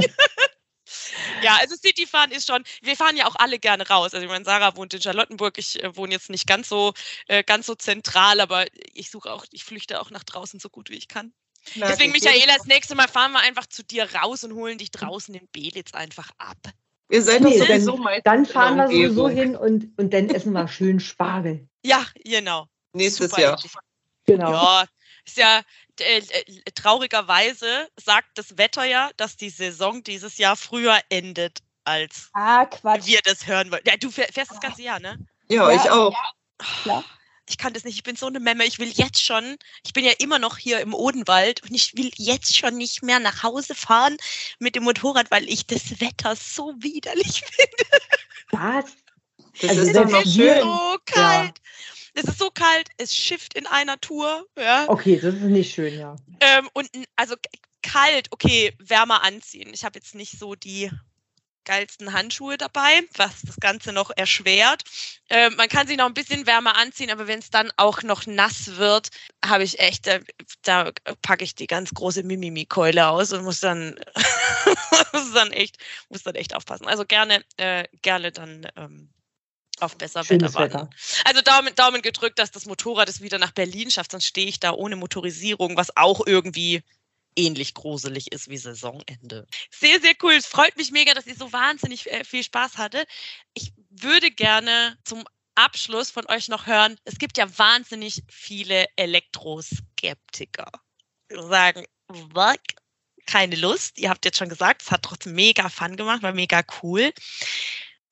Ja, 1.43 1.58
also 1.60 1.75
Cityfahren 1.75 2.31
ist 2.31 2.47
schon, 2.47 2.63
wir 2.81 2.95
fahren 2.95 3.17
ja 3.17 3.27
auch 3.27 3.36
alle 3.38 3.60
gerne 3.60 3.88
raus. 3.88 4.13
Also 4.13 4.23
ich 4.25 4.29
meine, 4.31 4.45
Sarah 4.45 4.75
wohnt 4.75 4.93
in 4.93 5.01
Charlottenburg, 5.01 5.58
ich 5.58 5.84
äh, 5.84 5.95
wohne 5.95 6.13
jetzt 6.13 6.29
nicht 6.29 6.47
ganz 6.47 6.69
so, 6.69 6.93
äh, 7.27 7.43
ganz 7.43 7.65
so 7.65 7.75
zentral, 7.75 8.39
aber 8.39 8.65
ich 8.93 9.10
suche 9.12 9.31
auch, 9.31 9.45
ich 9.51 9.63
flüchte 9.63 10.01
auch 10.01 10.10
nach 10.12 10.23
draußen 10.23 10.60
so 10.60 10.69
gut 10.69 10.89
wie 10.89 10.95
ich 10.95 11.08
kann. 11.08 11.34
Na, 11.75 11.88
Deswegen, 11.88 12.12
Michaela, 12.12 12.55
das 12.58 12.67
nächste 12.67 12.93
Mal 12.95 13.08
fahren 13.08 13.31
wir 13.31 13.39
einfach 13.39 13.65
zu 13.65 13.84
dir 13.84 14.08
raus 14.15 14.43
und 14.43 14.53
holen 14.53 14.77
dich 14.77 14.91
draußen 14.91 15.34
in 15.34 15.47
Belitz 15.51 15.93
einfach 15.93 16.29
ab. 16.38 16.58
Ihr 17.10 17.21
seid 17.21 17.41
Nee, 17.41 17.58
doch 17.60 17.67
dann- 17.67 17.81
sowieso 17.81 17.97
meistens 17.97 18.23
Dann 18.23 18.45
fahren 18.45 18.77
wir 18.77 18.88
sowieso 18.88 19.29
hin 19.29 19.55
und, 19.55 19.97
und 19.97 20.13
dann 20.13 20.29
essen 20.29 20.53
wir 20.53 20.67
schön 20.67 20.99
Spargel. 20.99 21.67
Ja, 21.84 22.05
genau. 22.23 22.67
Nächstes 22.93 23.29
Super 23.31 23.41
Jahr. 23.41 23.60
Genau. 24.25 24.51
Ja, 24.51 24.86
ist 25.25 25.38
ja 25.38 25.61
äh, 25.99 26.17
äh, 26.19 26.71
traurigerweise 26.75 27.89
sagt 28.03 28.38
das 28.38 28.57
Wetter 28.57 28.83
ja, 28.83 29.11
dass 29.17 29.38
die 29.38 29.49
Saison 29.49 30.03
dieses 30.03 30.38
Jahr 30.38 30.55
früher 30.55 30.99
endet, 31.09 31.59
als 31.83 32.29
Ah, 32.33 32.67
wir 32.83 33.21
das 33.23 33.47
hören 33.47 33.71
wollen. 33.71 33.83
Ja, 33.85 33.95
du 33.97 34.09
fähr- 34.09 34.31
fährst 34.31 34.51
das 34.51 34.59
ganze 34.59 34.81
Jahr, 34.83 34.99
ne? 34.99 35.17
Ja, 35.49 35.71
Ja. 35.71 35.83
ich 35.83 35.89
auch. 35.91 36.15
Klar. 36.83 37.03
Ich 37.47 37.59
kann 37.59 37.73
das 37.73 37.83
nicht, 37.83 37.95
ich 37.95 38.01
bin 38.03 38.15
so 38.15 38.25
eine 38.25 38.39
Memme, 38.39 38.65
ich 38.65 38.79
will 38.79 38.89
jetzt 38.89 39.23
schon, 39.23 39.57
ich 39.85 39.93
bin 39.93 40.03
ja 40.03 40.13
immer 40.17 40.39
noch 40.39 40.57
hier 40.57 40.79
im 40.79 40.95
Odenwald 40.95 41.61
und 41.61 41.75
ich 41.75 41.95
will 41.95 42.09
jetzt 42.15 42.57
schon 42.57 42.75
nicht 42.75 43.03
mehr 43.03 43.19
nach 43.19 43.43
Hause 43.43 43.75
fahren 43.75 44.17
mit 44.57 44.75
dem 44.75 44.83
Motorrad, 44.83 45.29
weil 45.29 45.47
ich 45.47 45.67
das 45.67 46.01
Wetter 46.01 46.35
so 46.35 46.73
widerlich 46.79 47.43
finde. 47.51 48.01
Was? 48.51 48.85
Das 49.61 49.69
Also 49.69 49.81
ist 49.83 49.95
doch 49.95 50.09
noch 50.09 50.23
schön. 50.23 50.59
So 50.61 50.97
kalt. 51.05 51.53
Es 52.15 52.23
ist 52.23 52.39
so 52.39 52.49
kalt, 52.49 52.89
es 52.97 53.15
schifft 53.15 53.54
in 53.56 53.67
einer 53.67 53.99
Tour. 53.99 54.47
Ja. 54.58 54.86
Okay, 54.88 55.19
das 55.19 55.36
ist 55.36 55.41
nicht 55.41 55.73
schön, 55.73 55.99
ja. 55.99 56.15
Ähm, 56.39 56.69
und 56.73 56.89
also 57.15 57.36
kalt, 57.84 58.28
okay, 58.32 58.73
wärmer 58.80 59.23
anziehen. 59.23 59.71
Ich 59.73 59.84
habe 59.84 59.99
jetzt 59.99 60.15
nicht 60.15 60.39
so 60.39 60.56
die 60.56 60.89
geilsten 61.65 62.13
Handschuhe 62.13 62.58
dabei, 62.58 63.01
was 63.17 63.41
das 63.41 63.58
Ganze 63.58 63.91
noch 63.91 64.12
erschwert. 64.15 64.84
Äh, 65.30 65.49
man 65.49 65.67
kann 65.67 65.88
sich 65.88 65.97
noch 65.97 66.06
ein 66.06 66.13
bisschen 66.13 66.47
wärmer 66.47 66.78
anziehen, 66.78 67.12
aber 67.12 67.28
wenn 67.28 67.39
es 67.39 67.49
dann 67.49 67.71
auch 67.75 68.04
noch 68.04 68.25
nass 68.28 68.78
wird, 68.78 69.10
habe 69.43 69.63
ich 69.63 69.80
echt, 69.80 70.08
äh, 70.08 70.21
da 70.62 70.91
packe 71.21 71.43
ich 71.43 71.56
die 71.56 71.67
ganz 71.67 71.93
große 71.93 72.23
Mimimi-Keule 72.23 73.08
aus 73.08 73.34
und 73.34 73.43
muss 73.43 73.60
dann, 73.60 73.99
muss 75.13 75.34
dann 75.34 75.51
echt, 75.51 75.78
muss 76.10 76.23
dann 76.23 76.36
echt 76.36 76.56
aufpassen. 76.56 76.88
Also 76.88 77.04
gerne, 77.04 77.43
äh, 77.58 77.86
gerne 78.01 78.32
dann 78.32 78.67
ähm, 78.75 79.10
auf 79.81 79.97
besser 79.97 80.23
Schönes 80.23 80.55
Wetter 80.55 80.79
warten. 80.79 80.95
Also 81.25 81.41
Daumen, 81.41 81.73
Daumen 81.75 82.01
gedrückt, 82.01 82.39
dass 82.39 82.51
das 82.51 82.65
Motorrad 82.65 83.09
es 83.09 83.21
wieder 83.21 83.38
nach 83.38 83.51
Berlin 83.51 83.91
schafft, 83.91 84.11
sonst 84.11 84.25
stehe 84.25 84.47
ich 84.47 84.59
da 84.59 84.71
ohne 84.71 84.95
Motorisierung, 84.95 85.77
was 85.77 85.95
auch 85.95 86.25
irgendwie 86.25 86.83
ähnlich 87.35 87.73
gruselig 87.73 88.31
ist 88.31 88.49
wie 88.49 88.57
Saisonende. 88.57 89.47
Sehr, 89.69 89.99
sehr 89.99 90.13
cool. 90.23 90.33
Es 90.33 90.45
freut 90.45 90.77
mich 90.77 90.91
mega, 90.91 91.13
dass 91.13 91.27
ihr 91.27 91.35
so 91.35 91.51
wahnsinnig 91.51 92.09
äh, 92.11 92.23
viel 92.23 92.43
Spaß 92.43 92.77
hatte. 92.77 93.05
Ich 93.53 93.73
würde 93.89 94.31
gerne 94.31 94.97
zum 95.03 95.25
Abschluss 95.55 96.11
von 96.11 96.25
euch 96.27 96.49
noch 96.49 96.65
hören, 96.67 96.97
es 97.05 97.17
gibt 97.17 97.38
ja 97.38 97.57
wahnsinnig 97.57 98.23
viele 98.29 98.88
Elektroskeptiker. 98.97 100.69
Sagen, 101.29 101.85
was? 102.07 102.57
Keine 103.25 103.55
Lust. 103.55 103.97
Ihr 103.97 104.09
habt 104.09 104.25
jetzt 104.25 104.38
schon 104.38 104.49
gesagt, 104.49 104.83
es 104.83 104.91
hat 104.91 105.03
trotzdem 105.03 105.33
mega 105.33 105.69
Fun 105.69 105.95
gemacht, 105.95 106.21
war 106.21 106.33
mega 106.33 106.61
cool. 106.83 107.11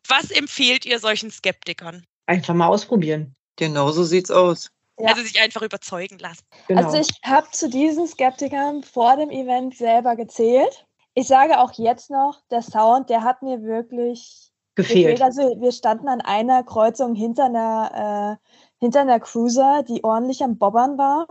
Was 0.08 0.32
empfehlt 0.32 0.86
ihr 0.86 1.00
solchen 1.00 1.32
Skeptikern? 1.32 2.06
Einfach 2.26 2.54
mal 2.54 2.68
ausprobieren. 2.68 3.36
Genau 3.56 3.92
so 3.92 4.04
sieht's 4.04 4.32
aus. 4.32 4.72
Ja. 5.00 5.10
Also 5.10 5.24
sich 5.24 5.39
einfach 5.42 5.62
überzeugen 5.62 6.20
lassen. 6.20 6.44
Genau. 6.68 6.84
Also 6.84 6.98
ich 6.98 7.10
habe 7.24 7.48
zu 7.52 7.70
diesen 7.70 8.08
Skeptikern 8.08 8.84
vor 8.84 9.18
dem 9.18 9.30
Event 9.30 9.76
selber 9.76 10.16
gezählt. 10.16 10.86
Ich 11.16 11.28
sage 11.28 11.60
auch 11.60 11.72
jetzt 11.74 12.10
noch, 12.10 12.42
der 12.52 12.62
Sound, 12.62 13.10
der 13.10 13.24
hat 13.24 13.42
mir 13.42 13.63
wirklich 13.63 14.52
gefehlt. 14.76 15.20
gefehlt. 15.20 15.22
Also 15.22 15.60
wir 15.60 15.72
standen 15.72 16.08
an 16.08 16.22
einer 16.22 16.63
Kreuzung 16.63 17.16
hinter 17.16 17.46
einer, 17.46 18.39
äh, 18.39 18.48
hinter 18.80 19.02
einer 19.02 19.20
Cruiser, 19.20 19.84
die 19.84 20.04
ordentlich 20.04 20.44
am 20.44 20.58
Bobbern 20.58 20.98
war. 20.98 21.28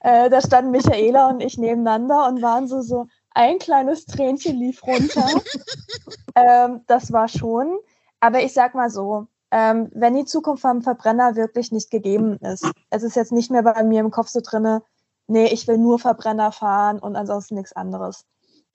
Äh, 0.00 0.30
da 0.30 0.40
standen 0.40 0.70
Michaela 0.70 1.28
und 1.28 1.40
ich 1.40 1.58
nebeneinander 1.58 2.26
und 2.28 2.42
waren 2.42 2.66
so, 2.66 2.82
so 2.82 3.06
ein 3.30 3.58
kleines 3.58 4.06
Tränchen 4.06 4.56
lief 4.56 4.82
runter. 4.84 5.28
ähm, 6.34 6.80
das 6.86 7.12
war 7.12 7.28
schon. 7.28 7.78
Aber 8.22 8.40
ich 8.40 8.52
sag 8.54 8.76
mal 8.76 8.88
so, 8.88 9.26
ähm, 9.50 9.90
wenn 9.92 10.14
die 10.14 10.24
Zukunft 10.24 10.62
vom 10.62 10.80
Verbrenner 10.80 11.34
wirklich 11.34 11.72
nicht 11.72 11.90
gegeben 11.90 12.36
ist. 12.36 12.70
Es 12.88 13.02
ist 13.02 13.16
jetzt 13.16 13.32
nicht 13.32 13.50
mehr 13.50 13.64
bei 13.64 13.82
mir 13.82 13.98
im 13.98 14.12
Kopf 14.12 14.28
so 14.28 14.40
drinne, 14.40 14.84
nee, 15.26 15.46
ich 15.46 15.66
will 15.66 15.76
nur 15.76 15.98
Verbrenner 15.98 16.52
fahren 16.52 17.00
und 17.00 17.16
ansonsten 17.16 17.56
nichts 17.56 17.72
anderes. 17.72 18.24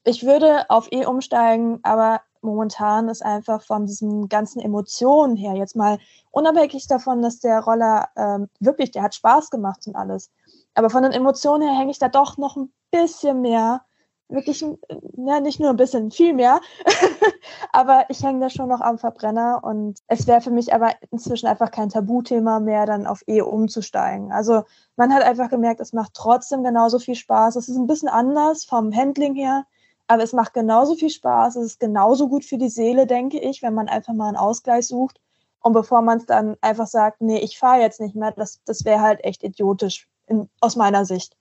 Ich 0.03 0.25
würde 0.25 0.69
auf 0.69 0.91
E 0.91 1.05
umsteigen, 1.05 1.79
aber 1.83 2.19
momentan 2.41 3.07
ist 3.07 3.23
einfach 3.23 3.63
von 3.63 3.85
diesen 3.85 4.27
ganzen 4.27 4.59
Emotionen 4.59 5.37
her, 5.37 5.53
jetzt 5.53 5.77
mal 5.77 5.97
unabhängig 6.31 6.85
davon, 6.87 7.21
dass 7.21 7.39
der 7.39 7.61
Roller 7.61 8.09
ähm, 8.17 8.49
wirklich, 8.59 8.91
der 8.91 9.03
hat 9.03 9.15
Spaß 9.15 9.49
gemacht 9.49 9.87
und 9.87 9.95
alles. 9.95 10.29
Aber 10.75 10.89
von 10.89 11.03
den 11.03 11.13
Emotionen 11.13 11.65
her 11.65 11.77
hänge 11.79 11.91
ich 11.91 11.99
da 11.99 12.09
doch 12.09 12.37
noch 12.37 12.57
ein 12.57 12.73
bisschen 12.91 13.41
mehr 13.41 13.81
wirklich, 14.29 14.61
ja, 14.61 15.39
nicht 15.39 15.59
nur 15.59 15.69
ein 15.69 15.77
bisschen, 15.77 16.11
viel 16.11 16.33
mehr. 16.33 16.59
aber 17.71 18.05
ich 18.09 18.23
hänge 18.23 18.41
da 18.41 18.49
schon 18.49 18.69
noch 18.69 18.81
am 18.81 18.97
Verbrenner 18.97 19.63
und 19.63 19.99
es 20.07 20.27
wäre 20.27 20.41
für 20.41 20.51
mich 20.51 20.73
aber 20.73 20.91
inzwischen 21.11 21.47
einfach 21.47 21.71
kein 21.71 21.89
Tabuthema 21.89 22.59
mehr, 22.59 22.85
dann 22.85 23.07
auf 23.07 23.23
E 23.27 23.41
umzusteigen. 23.41 24.31
Also 24.31 24.63
man 24.95 25.13
hat 25.13 25.23
einfach 25.23 25.49
gemerkt, 25.49 25.81
es 25.81 25.93
macht 25.93 26.13
trotzdem 26.13 26.63
genauso 26.63 26.99
viel 26.99 27.15
Spaß. 27.15 27.55
Es 27.55 27.69
ist 27.69 27.77
ein 27.77 27.87
bisschen 27.87 28.09
anders 28.09 28.65
vom 28.65 28.93
Handling 28.93 29.35
her, 29.35 29.65
aber 30.07 30.23
es 30.23 30.33
macht 30.33 30.53
genauso 30.53 30.95
viel 30.95 31.09
Spaß. 31.09 31.55
Es 31.55 31.65
ist 31.65 31.79
genauso 31.79 32.27
gut 32.27 32.45
für 32.45 32.57
die 32.57 32.69
Seele, 32.69 33.07
denke 33.07 33.39
ich, 33.39 33.61
wenn 33.61 33.73
man 33.73 33.87
einfach 33.87 34.13
mal 34.13 34.27
einen 34.27 34.37
Ausgleich 34.37 34.87
sucht. 34.87 35.19
Und 35.61 35.73
bevor 35.73 36.01
man 36.01 36.19
es 36.19 36.25
dann 36.25 36.55
einfach 36.61 36.87
sagt, 36.87 37.21
nee, 37.21 37.39
ich 37.39 37.59
fahre 37.59 37.81
jetzt 37.81 37.99
nicht 37.99 38.15
mehr, 38.15 38.31
das, 38.31 38.61
das 38.65 38.85
wäre 38.85 39.01
halt 39.01 39.23
echt 39.23 39.43
idiotisch 39.43 40.07
in, 40.27 40.49
aus 40.61 40.75
meiner 40.75 41.05
Sicht. 41.05 41.35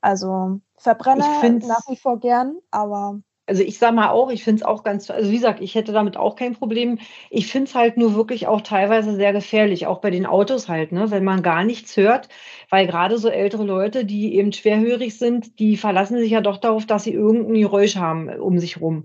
Also 0.00 0.60
Verbrenner 0.76 1.42
nach 1.42 1.88
wie 1.88 1.96
vor 1.96 2.18
gern, 2.18 2.56
aber. 2.70 3.20
Also 3.46 3.62
ich 3.64 3.78
sage 3.78 3.96
mal 3.96 4.10
auch, 4.10 4.30
ich 4.30 4.44
finde 4.44 4.60
es 4.60 4.66
auch 4.66 4.84
ganz, 4.84 5.10
also 5.10 5.28
wie 5.30 5.34
gesagt, 5.34 5.60
ich 5.60 5.74
hätte 5.74 5.92
damit 5.92 6.16
auch 6.16 6.36
kein 6.36 6.54
Problem. 6.54 6.98
Ich 7.30 7.48
finde 7.48 7.68
es 7.68 7.74
halt 7.74 7.96
nur 7.96 8.14
wirklich 8.14 8.46
auch 8.46 8.60
teilweise 8.60 9.16
sehr 9.16 9.32
gefährlich, 9.32 9.88
auch 9.88 10.00
bei 10.00 10.10
den 10.10 10.24
Autos 10.24 10.68
halt, 10.68 10.92
ne, 10.92 11.10
wenn 11.10 11.24
man 11.24 11.42
gar 11.42 11.64
nichts 11.64 11.96
hört, 11.96 12.28
weil 12.68 12.86
gerade 12.86 13.18
so 13.18 13.28
ältere 13.28 13.64
Leute, 13.64 14.04
die 14.04 14.36
eben 14.36 14.52
schwerhörig 14.52 15.18
sind, 15.18 15.58
die 15.58 15.76
verlassen 15.76 16.18
sich 16.18 16.30
ja 16.30 16.40
doch 16.40 16.58
darauf, 16.58 16.86
dass 16.86 17.02
sie 17.02 17.12
irgendein 17.12 17.60
Geräusch 17.60 17.96
haben 17.96 18.28
um 18.28 18.58
sich 18.60 18.80
rum. 18.80 19.04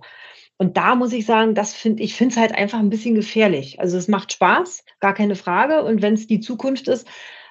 Und 0.57 0.77
da 0.77 0.95
muss 0.95 1.11
ich 1.11 1.25
sagen, 1.25 1.53
das 1.55 1.73
finde 1.73 2.03
ich 2.03 2.15
finde 2.15 2.33
es 2.33 2.39
halt 2.39 2.55
einfach 2.55 2.79
ein 2.79 2.89
bisschen 2.89 3.15
gefährlich. 3.15 3.79
Also 3.79 3.97
es 3.97 4.07
macht 4.07 4.31
Spaß, 4.31 4.85
gar 4.99 5.13
keine 5.13 5.35
Frage. 5.35 5.83
Und 5.83 6.01
wenn 6.01 6.13
es 6.13 6.27
die 6.27 6.39
Zukunft 6.39 6.87
ist, 6.87 7.07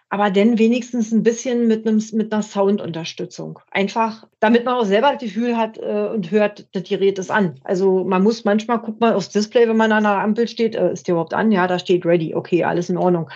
aber 0.09 0.31
dann 0.31 0.59
wenigstens 0.59 1.13
ein 1.13 1.23
bisschen 1.23 1.67
mit, 1.67 1.87
einem, 1.87 2.03
mit 2.13 2.33
einer 2.33 2.43
Soundunterstützung. 2.43 3.59
Einfach, 3.71 4.27
damit 4.39 4.65
man 4.65 4.75
auch 4.75 4.85
selber 4.85 5.13
das 5.13 5.21
Gefühl 5.21 5.57
hat 5.57 5.79
äh, 5.79 6.09
und 6.13 6.31
hört, 6.31 6.67
das 6.73 6.85
Gerät 6.85 7.19
ist 7.19 7.31
an. 7.31 7.61
Also 7.65 8.05
man 8.05 8.23
muss 8.23 8.45
manchmal, 8.45 8.79
guckt 8.79 9.01
man 9.01 9.15
aufs 9.15 9.31
Display, 9.31 9.69
wenn 9.69 9.77
man 9.77 9.93
an 9.93 10.05
der 10.05 10.19
Ampel 10.19 10.47
steht, 10.47 10.75
äh, 10.75 10.93
ist 10.93 11.09
der 11.09 11.15
überhaupt 11.15 11.35
an? 11.35 11.51
Ja, 11.51 11.67
da 11.67 11.79
steht 11.79 12.07
ready, 12.07 12.35
okay, 12.35 12.65
alles 12.65 12.91
in 12.91 12.97
Ordnung. 12.97 13.29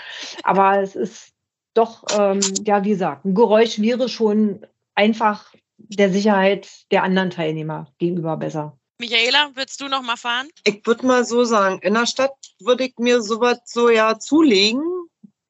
Aber 0.44 0.80
es 0.80 0.94
ist 0.94 1.32
doch, 1.74 2.04
ähm, 2.16 2.40
ja, 2.64 2.84
wie 2.84 2.90
gesagt, 2.90 3.24
ein 3.24 3.34
Geräusch 3.34 3.80
wäre 3.80 4.08
schon 4.08 4.66
einfach 4.94 5.52
der 5.78 6.10
Sicherheit 6.10 6.68
der 6.90 7.02
anderen 7.02 7.30
Teilnehmer 7.30 7.92
gegenüber 7.98 8.36
besser. 8.36 8.78
Michaela, 9.00 9.50
würdest 9.54 9.80
du 9.80 9.86
noch 9.86 10.02
mal 10.02 10.16
fahren? 10.16 10.48
Ich 10.64 10.84
würde 10.84 11.06
mal 11.06 11.24
so 11.24 11.44
sagen, 11.44 11.78
in 11.82 11.94
der 11.94 12.06
Stadt 12.06 12.34
würde 12.58 12.84
ich 12.84 12.94
mir 12.98 13.22
sowas 13.22 13.60
so 13.64 13.88
ja 13.90 14.18
zulegen, 14.18 14.82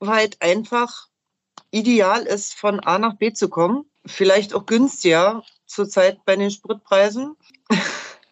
weil 0.00 0.30
einfach 0.40 1.08
ideal 1.70 2.22
ist, 2.22 2.54
von 2.54 2.80
A 2.80 2.98
nach 2.98 3.16
B 3.16 3.32
zu 3.32 3.48
kommen. 3.48 3.84
Vielleicht 4.06 4.54
auch 4.54 4.66
günstiger 4.66 5.44
zurzeit 5.66 6.24
bei 6.24 6.36
den 6.36 6.50
Spritpreisen. 6.50 7.36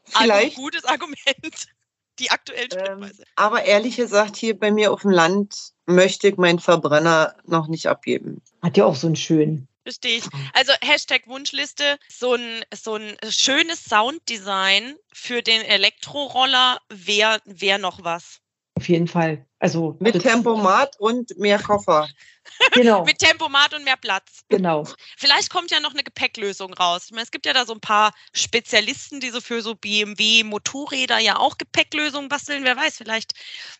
Vielleicht. 0.05 0.57
Ein 0.57 0.62
gutes 0.62 0.85
Argument. 0.85 1.66
Die 2.18 2.31
aktuellen 2.31 2.68
ähm, 2.72 2.81
Spritpreise. 2.81 3.22
Ähm, 3.22 3.29
aber 3.37 3.64
ehrlich 3.64 3.96
gesagt, 3.96 4.37
hier 4.37 4.59
bei 4.59 4.70
mir 4.70 4.92
auf 4.92 5.02
dem 5.02 5.11
Land 5.11 5.72
möchte 5.85 6.29
ich 6.29 6.37
meinen 6.37 6.61
Verbrenner 6.61 7.37
noch 7.44 7.68
nicht 7.68 7.88
abgeben. 7.88 8.40
Hat 8.62 8.76
ja 8.76 8.87
auch 8.87 8.96
so 8.96 9.07
einen 9.07 9.16
schönen. 9.16 9.68
Verstehe 9.83 10.18
ich. 10.18 10.24
Also 10.52 10.72
Hashtag 10.83 11.29
Wunschliste, 11.29 11.98
so 12.09 12.35
ein, 12.35 12.64
so 12.74 12.94
ein 12.94 13.16
schönes 13.29 13.85
Sounddesign 13.85 14.96
für 15.12 15.42
den 15.42 15.62
Elektroroller 15.62 16.81
wäre 16.88 17.40
wär 17.44 17.79
noch 17.79 18.02
was. 18.02 18.40
Auf 18.77 18.89
jeden 18.89 19.09
Fall. 19.09 19.45
Also 19.59 19.97
mit 20.01 20.21
Tempomat 20.21 21.01
und 21.01 21.37
mehr 21.39 21.59
Koffer. 21.59 22.09
Genau. 22.73 23.05
mit 23.07 23.19
Tempomat 23.19 23.73
und 23.73 23.85
mehr 23.85 23.97
Platz. 23.97 24.45
Genau. 24.51 24.87
Vielleicht 25.17 25.51
kommt 25.51 25.71
ja 25.71 25.81
noch 25.81 25.95
eine 25.95 26.03
Gepäcklösung 26.03 26.75
raus. 26.75 27.05
Ich 27.07 27.12
meine, 27.12 27.23
es 27.23 27.31
gibt 27.31 27.47
ja 27.47 27.55
da 27.55 27.65
so 27.65 27.73
ein 27.73 27.81
paar 27.81 28.12
Spezialisten, 28.35 29.19
die 29.21 29.31
so 29.31 29.41
für 29.41 29.62
so 29.62 29.75
BMW 29.75 30.45
Motorräder 30.45 31.19
ja 31.19 31.39
auch 31.39 31.57
Gepäcklösungen 31.57 32.29
basteln. 32.29 32.65
Wer 32.65 32.77
weiß, 32.77 32.99
vielleicht 32.99 33.33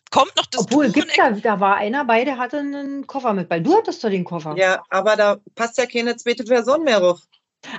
kommt 0.09 0.35
noch 0.35 0.47
das 0.47 0.61
Obwohl, 0.61 0.91
gibt's 0.91 1.15
da, 1.15 1.29
da 1.29 1.59
war 1.59 1.75
einer 1.75 2.05
bei, 2.05 2.25
der 2.25 2.39
hatte 2.39 2.57
einen 2.57 3.05
Koffer 3.05 3.33
mit 3.33 3.47
bei. 3.47 3.59
Du 3.59 3.77
hattest 3.77 4.03
doch 4.03 4.09
den 4.09 4.23
Koffer. 4.23 4.55
Ja, 4.57 4.83
aber 4.89 5.15
da 5.15 5.37
passt 5.53 5.77
ja 5.77 5.85
keine 5.85 6.15
zweite 6.17 6.43
Person 6.43 6.83
mehr 6.83 6.99
drauf. 6.99 7.21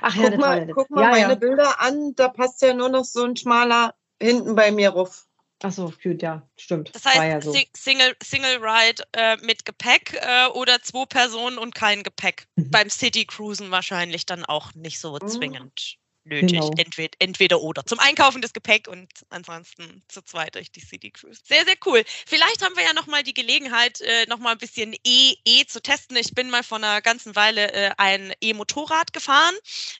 Ach 0.02 0.14
ja, 0.14 0.30
guck 0.30 0.38
mal, 0.38 0.66
guck 0.72 0.90
mal 0.90 1.02
ja, 1.02 1.10
meine 1.10 1.32
ja. 1.32 1.34
Bilder 1.34 1.80
an, 1.80 2.14
da 2.14 2.28
passt 2.28 2.62
ja 2.62 2.74
nur 2.74 2.88
noch 2.88 3.04
so 3.04 3.24
ein 3.24 3.36
schmaler 3.36 3.94
hinten 4.20 4.54
bei 4.54 4.70
mir 4.70 4.90
rauf. 4.90 5.27
Ach 5.62 5.72
so, 5.72 5.92
gut, 6.02 6.22
ja, 6.22 6.48
stimmt. 6.56 6.94
Das 6.94 7.04
heißt, 7.04 7.16
ja 7.16 7.40
so. 7.40 7.52
Single, 7.76 8.14
Single 8.22 8.58
Ride 8.60 9.02
äh, 9.12 9.36
mit 9.38 9.64
Gepäck 9.64 10.14
äh, 10.14 10.46
oder 10.54 10.80
zwei 10.82 11.04
Personen 11.06 11.58
und 11.58 11.74
kein 11.74 12.04
Gepäck. 12.04 12.46
Mhm. 12.54 12.70
Beim 12.70 12.90
City 12.90 13.24
Cruisen 13.24 13.70
wahrscheinlich 13.70 14.24
dann 14.24 14.44
auch 14.44 14.74
nicht 14.74 15.00
so 15.00 15.14
mhm. 15.14 15.26
zwingend 15.26 15.98
nötig. 16.28 16.52
Genau. 16.52 16.70
Entweder, 16.76 17.16
entweder 17.18 17.60
oder. 17.60 17.84
Zum 17.86 17.98
Einkaufen 17.98 18.42
des 18.42 18.52
Gepäck 18.52 18.88
und 18.88 19.08
ansonsten 19.30 20.02
zu 20.08 20.22
zweit 20.22 20.54
durch 20.54 20.70
die 20.70 20.80
City 20.80 21.10
Cruise. 21.10 21.40
Sehr, 21.44 21.64
sehr 21.64 21.76
cool. 21.86 22.04
Vielleicht 22.26 22.64
haben 22.64 22.76
wir 22.76 22.84
ja 22.84 22.92
nochmal 22.92 23.22
die 23.22 23.34
Gelegenheit, 23.34 24.00
äh, 24.00 24.26
nochmal 24.26 24.52
ein 24.52 24.58
bisschen 24.58 24.94
E, 25.04 25.34
E 25.44 25.64
zu 25.66 25.80
testen. 25.82 26.16
Ich 26.16 26.34
bin 26.34 26.50
mal 26.50 26.62
vor 26.62 26.78
einer 26.78 27.00
ganzen 27.02 27.34
Weile 27.36 27.72
äh, 27.72 27.90
ein 27.96 28.32
E-Motorrad 28.40 29.12
gefahren. 29.12 29.54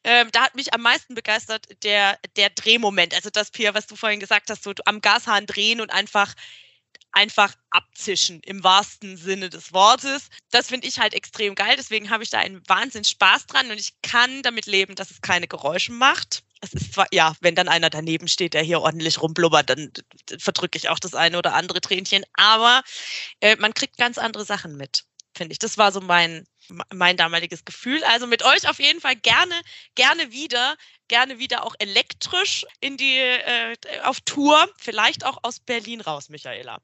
Ähm, 0.04 0.28
da 0.32 0.42
hat 0.42 0.54
mich 0.54 0.72
am 0.72 0.82
meisten 0.82 1.14
begeistert 1.14 1.66
der, 1.82 2.18
der 2.36 2.50
Drehmoment. 2.50 3.14
Also 3.14 3.30
das, 3.30 3.50
Pia, 3.50 3.74
was 3.74 3.86
du 3.86 3.96
vorhin 3.96 4.20
gesagt 4.20 4.50
hast, 4.50 4.62
so 4.62 4.72
am 4.84 5.00
Gashahn 5.00 5.46
drehen 5.46 5.80
und 5.80 5.90
einfach 5.90 6.34
einfach 7.12 7.54
abzischen 7.70 8.40
im 8.40 8.62
wahrsten 8.62 9.16
Sinne 9.16 9.50
des 9.50 9.72
Wortes. 9.72 10.28
Das 10.50 10.68
finde 10.68 10.86
ich 10.86 10.98
halt 10.98 11.14
extrem 11.14 11.54
geil. 11.54 11.74
Deswegen 11.76 12.10
habe 12.10 12.22
ich 12.22 12.30
da 12.30 12.38
einen 12.38 12.62
Wahnsinn 12.68 13.04
Spaß 13.04 13.46
dran 13.46 13.70
und 13.70 13.78
ich 13.78 13.94
kann 14.02 14.42
damit 14.42 14.66
leben, 14.66 14.94
dass 14.94 15.10
es 15.10 15.20
keine 15.20 15.48
Geräusche 15.48 15.92
macht. 15.92 16.42
Es 16.60 16.72
ist 16.72 16.94
zwar, 16.94 17.06
ja, 17.12 17.34
wenn 17.40 17.54
dann 17.54 17.68
einer 17.68 17.88
daneben 17.90 18.26
steht, 18.26 18.54
der 18.54 18.62
hier 18.62 18.80
ordentlich 18.80 19.22
rumblubbert, 19.22 19.70
dann 19.70 19.92
verdrücke 20.38 20.76
ich 20.76 20.88
auch 20.88 20.98
das 20.98 21.14
eine 21.14 21.38
oder 21.38 21.54
andere 21.54 21.80
Tränchen. 21.80 22.24
Aber 22.34 22.82
äh, 23.40 23.56
man 23.56 23.74
kriegt 23.74 23.96
ganz 23.96 24.18
andere 24.18 24.44
Sachen 24.44 24.76
mit 24.76 25.04
finde 25.38 25.52
ich. 25.52 25.58
Das 25.58 25.78
war 25.78 25.92
so 25.92 26.00
mein, 26.00 26.46
mein 26.92 27.16
damaliges 27.16 27.64
Gefühl. 27.64 28.04
Also 28.04 28.26
mit 28.26 28.44
euch 28.44 28.68
auf 28.68 28.78
jeden 28.78 29.00
Fall 29.00 29.16
gerne, 29.16 29.54
gerne 29.94 30.32
wieder, 30.32 30.76
gerne 31.06 31.38
wieder 31.38 31.64
auch 31.64 31.74
elektrisch 31.78 32.66
in 32.80 32.98
die, 32.98 33.16
äh, 33.16 33.76
auf 34.02 34.20
Tour, 34.20 34.68
vielleicht 34.76 35.24
auch 35.24 35.38
aus 35.42 35.60
Berlin 35.60 36.02
raus, 36.02 36.28
Michaela. 36.28 36.82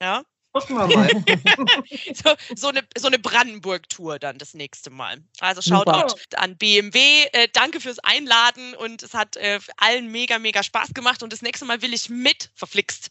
Ja? 0.00 0.22
Gucken 0.52 0.76
wir 0.76 0.86
mal. 0.86 1.10
so, 2.14 2.34
so, 2.54 2.68
eine, 2.68 2.82
so 2.96 3.08
eine 3.08 3.18
Brandenburg-Tour 3.18 4.18
dann 4.18 4.38
das 4.38 4.54
nächste 4.54 4.88
Mal. 4.88 5.18
Also 5.40 5.60
schaut 5.60 5.86
Super. 5.86 6.06
an 6.36 6.56
BMW. 6.56 7.24
Äh, 7.32 7.48
danke 7.52 7.78
fürs 7.78 7.98
Einladen 7.98 8.74
und 8.74 9.02
es 9.02 9.12
hat 9.12 9.36
äh, 9.36 9.60
allen 9.76 10.10
mega, 10.10 10.38
mega 10.38 10.62
Spaß 10.62 10.94
gemacht 10.94 11.22
und 11.22 11.32
das 11.32 11.42
nächste 11.42 11.66
Mal 11.66 11.82
will 11.82 11.92
ich 11.92 12.08
mit 12.08 12.50
verflixt. 12.54 13.10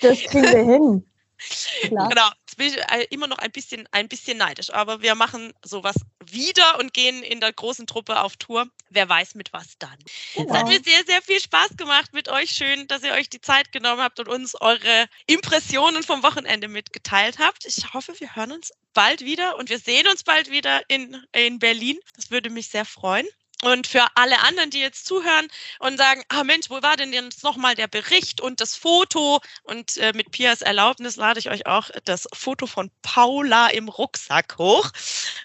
Das 0.00 0.20
kriegen 0.24 0.42
wir 0.42 0.64
hin. 0.64 1.10
Klar. 1.82 2.08
Genau. 2.08 2.28
Bin 2.58 2.74
äh, 2.74 3.04
immer 3.10 3.26
noch 3.28 3.38
ein 3.38 3.50
bisschen, 3.52 3.88
ein 3.92 4.08
bisschen 4.08 4.36
neidisch, 4.38 4.70
aber 4.70 5.00
wir 5.00 5.14
machen 5.14 5.54
sowas 5.64 5.96
wieder 6.24 6.78
und 6.78 6.92
gehen 6.92 7.22
in 7.22 7.40
der 7.40 7.52
großen 7.52 7.86
Truppe 7.86 8.20
auf 8.20 8.36
Tour. 8.36 8.66
Wer 8.90 9.08
weiß 9.08 9.34
mit 9.36 9.52
was 9.52 9.78
dann. 9.78 9.96
Es 10.34 10.40
hat 10.40 10.46
Genau. 10.48 10.68
mir 10.68 10.80
sehr, 10.82 11.04
sehr 11.06 11.22
viel 11.22 11.40
Spaß 11.40 11.76
gemacht 11.76 12.12
mit 12.12 12.28
euch. 12.28 12.50
Schön, 12.50 12.86
dass 12.88 13.02
ihr 13.02 13.12
euch 13.12 13.30
die 13.30 13.40
Zeit 13.40 13.72
genommen 13.72 14.02
habt 14.02 14.20
und 14.20 14.28
uns 14.28 14.54
eure 14.60 15.06
Impressionen 15.26 16.02
vom 16.02 16.22
Wochenende 16.22 16.68
mitgeteilt 16.68 17.38
habt. 17.38 17.64
Ich 17.64 17.94
hoffe, 17.94 18.12
wir 18.18 18.34
hören 18.36 18.52
uns 18.52 18.72
bald 18.92 19.20
wieder 19.20 19.56
und 19.56 19.70
wir 19.70 19.78
sehen 19.78 20.08
uns 20.08 20.24
bald 20.24 20.50
wieder 20.50 20.82
in, 20.88 21.22
in 21.32 21.58
Berlin. 21.58 21.98
Das 22.16 22.30
würde 22.30 22.50
mich 22.50 22.68
sehr 22.68 22.84
freuen. 22.84 23.26
Und 23.62 23.88
für 23.88 24.06
alle 24.14 24.38
anderen, 24.40 24.70
die 24.70 24.78
jetzt 24.78 25.04
zuhören 25.06 25.48
und 25.80 25.96
sagen, 25.96 26.22
ah 26.28 26.44
Mensch, 26.44 26.70
wo 26.70 26.80
war 26.80 26.96
denn 26.96 27.12
jetzt 27.12 27.42
nochmal 27.42 27.74
der 27.74 27.88
Bericht 27.88 28.40
und 28.40 28.60
das 28.60 28.76
Foto? 28.76 29.40
Und 29.64 29.96
äh, 29.96 30.12
mit 30.14 30.30
Pias 30.30 30.62
Erlaubnis 30.62 31.16
lade 31.16 31.40
ich 31.40 31.50
euch 31.50 31.66
auch 31.66 31.90
das 32.04 32.28
Foto 32.32 32.68
von 32.68 32.90
Paula 33.02 33.68
im 33.68 33.88
Rucksack 33.88 34.56
hoch, 34.58 34.88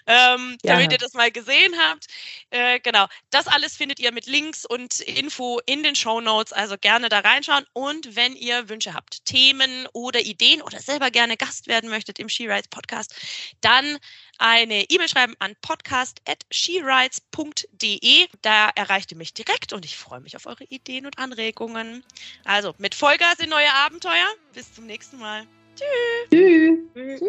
ähm, 0.06 0.58
damit 0.62 0.62
Gerne. 0.62 0.92
ihr 0.92 0.98
das 0.98 1.14
mal 1.14 1.32
gesehen 1.32 1.74
habt. 1.76 2.06
Äh, 2.50 2.78
genau, 2.80 3.06
das 3.30 3.48
alles 3.48 3.76
findet 3.76 3.98
ihr 3.98 4.12
mit 4.12 4.26
Links 4.26 4.64
und 4.64 5.00
Info 5.00 5.60
in 5.66 5.82
den 5.82 5.96
Show 5.96 6.20
Notes, 6.20 6.52
also 6.52 6.76
gerne 6.78 7.08
da 7.08 7.18
reinschauen. 7.18 7.66
Und 7.72 8.14
wenn 8.14 8.36
ihr 8.36 8.68
Wünsche 8.68 8.94
habt, 8.94 9.24
Themen 9.24 9.88
oder 9.92 10.20
Ideen 10.20 10.62
oder 10.62 10.78
selber 10.78 11.10
gerne 11.10 11.36
Gast 11.36 11.66
werden 11.66 11.90
möchtet 11.90 12.20
im 12.20 12.28
She 12.28 12.46
Rides 12.46 12.68
Podcast, 12.68 13.12
dann 13.60 13.98
eine 14.38 14.90
E-Mail 14.90 15.08
schreiben 15.08 15.34
an 15.38 15.54
podcast.sherides.de. 15.60 18.26
Da 18.42 18.70
erreicht 18.74 19.12
ihr 19.12 19.18
mich 19.18 19.32
direkt 19.34 19.72
und 19.72 19.84
ich 19.84 19.96
freue 19.96 20.18
mich 20.20 20.34
auf 20.36 20.46
eure 20.46 20.64
Ideen 20.64 21.06
und 21.06 21.18
Anregungen. 21.18 22.04
Also 22.44 22.74
mit 22.78 22.94
Vollgas 22.94 23.38
in 23.38 23.50
neue 23.50 23.72
Abenteuer. 23.74 24.26
Bis 24.52 24.72
zum 24.74 24.86
nächsten 24.86 25.18
Mal. 25.18 25.46
Tschüss. 25.76 27.22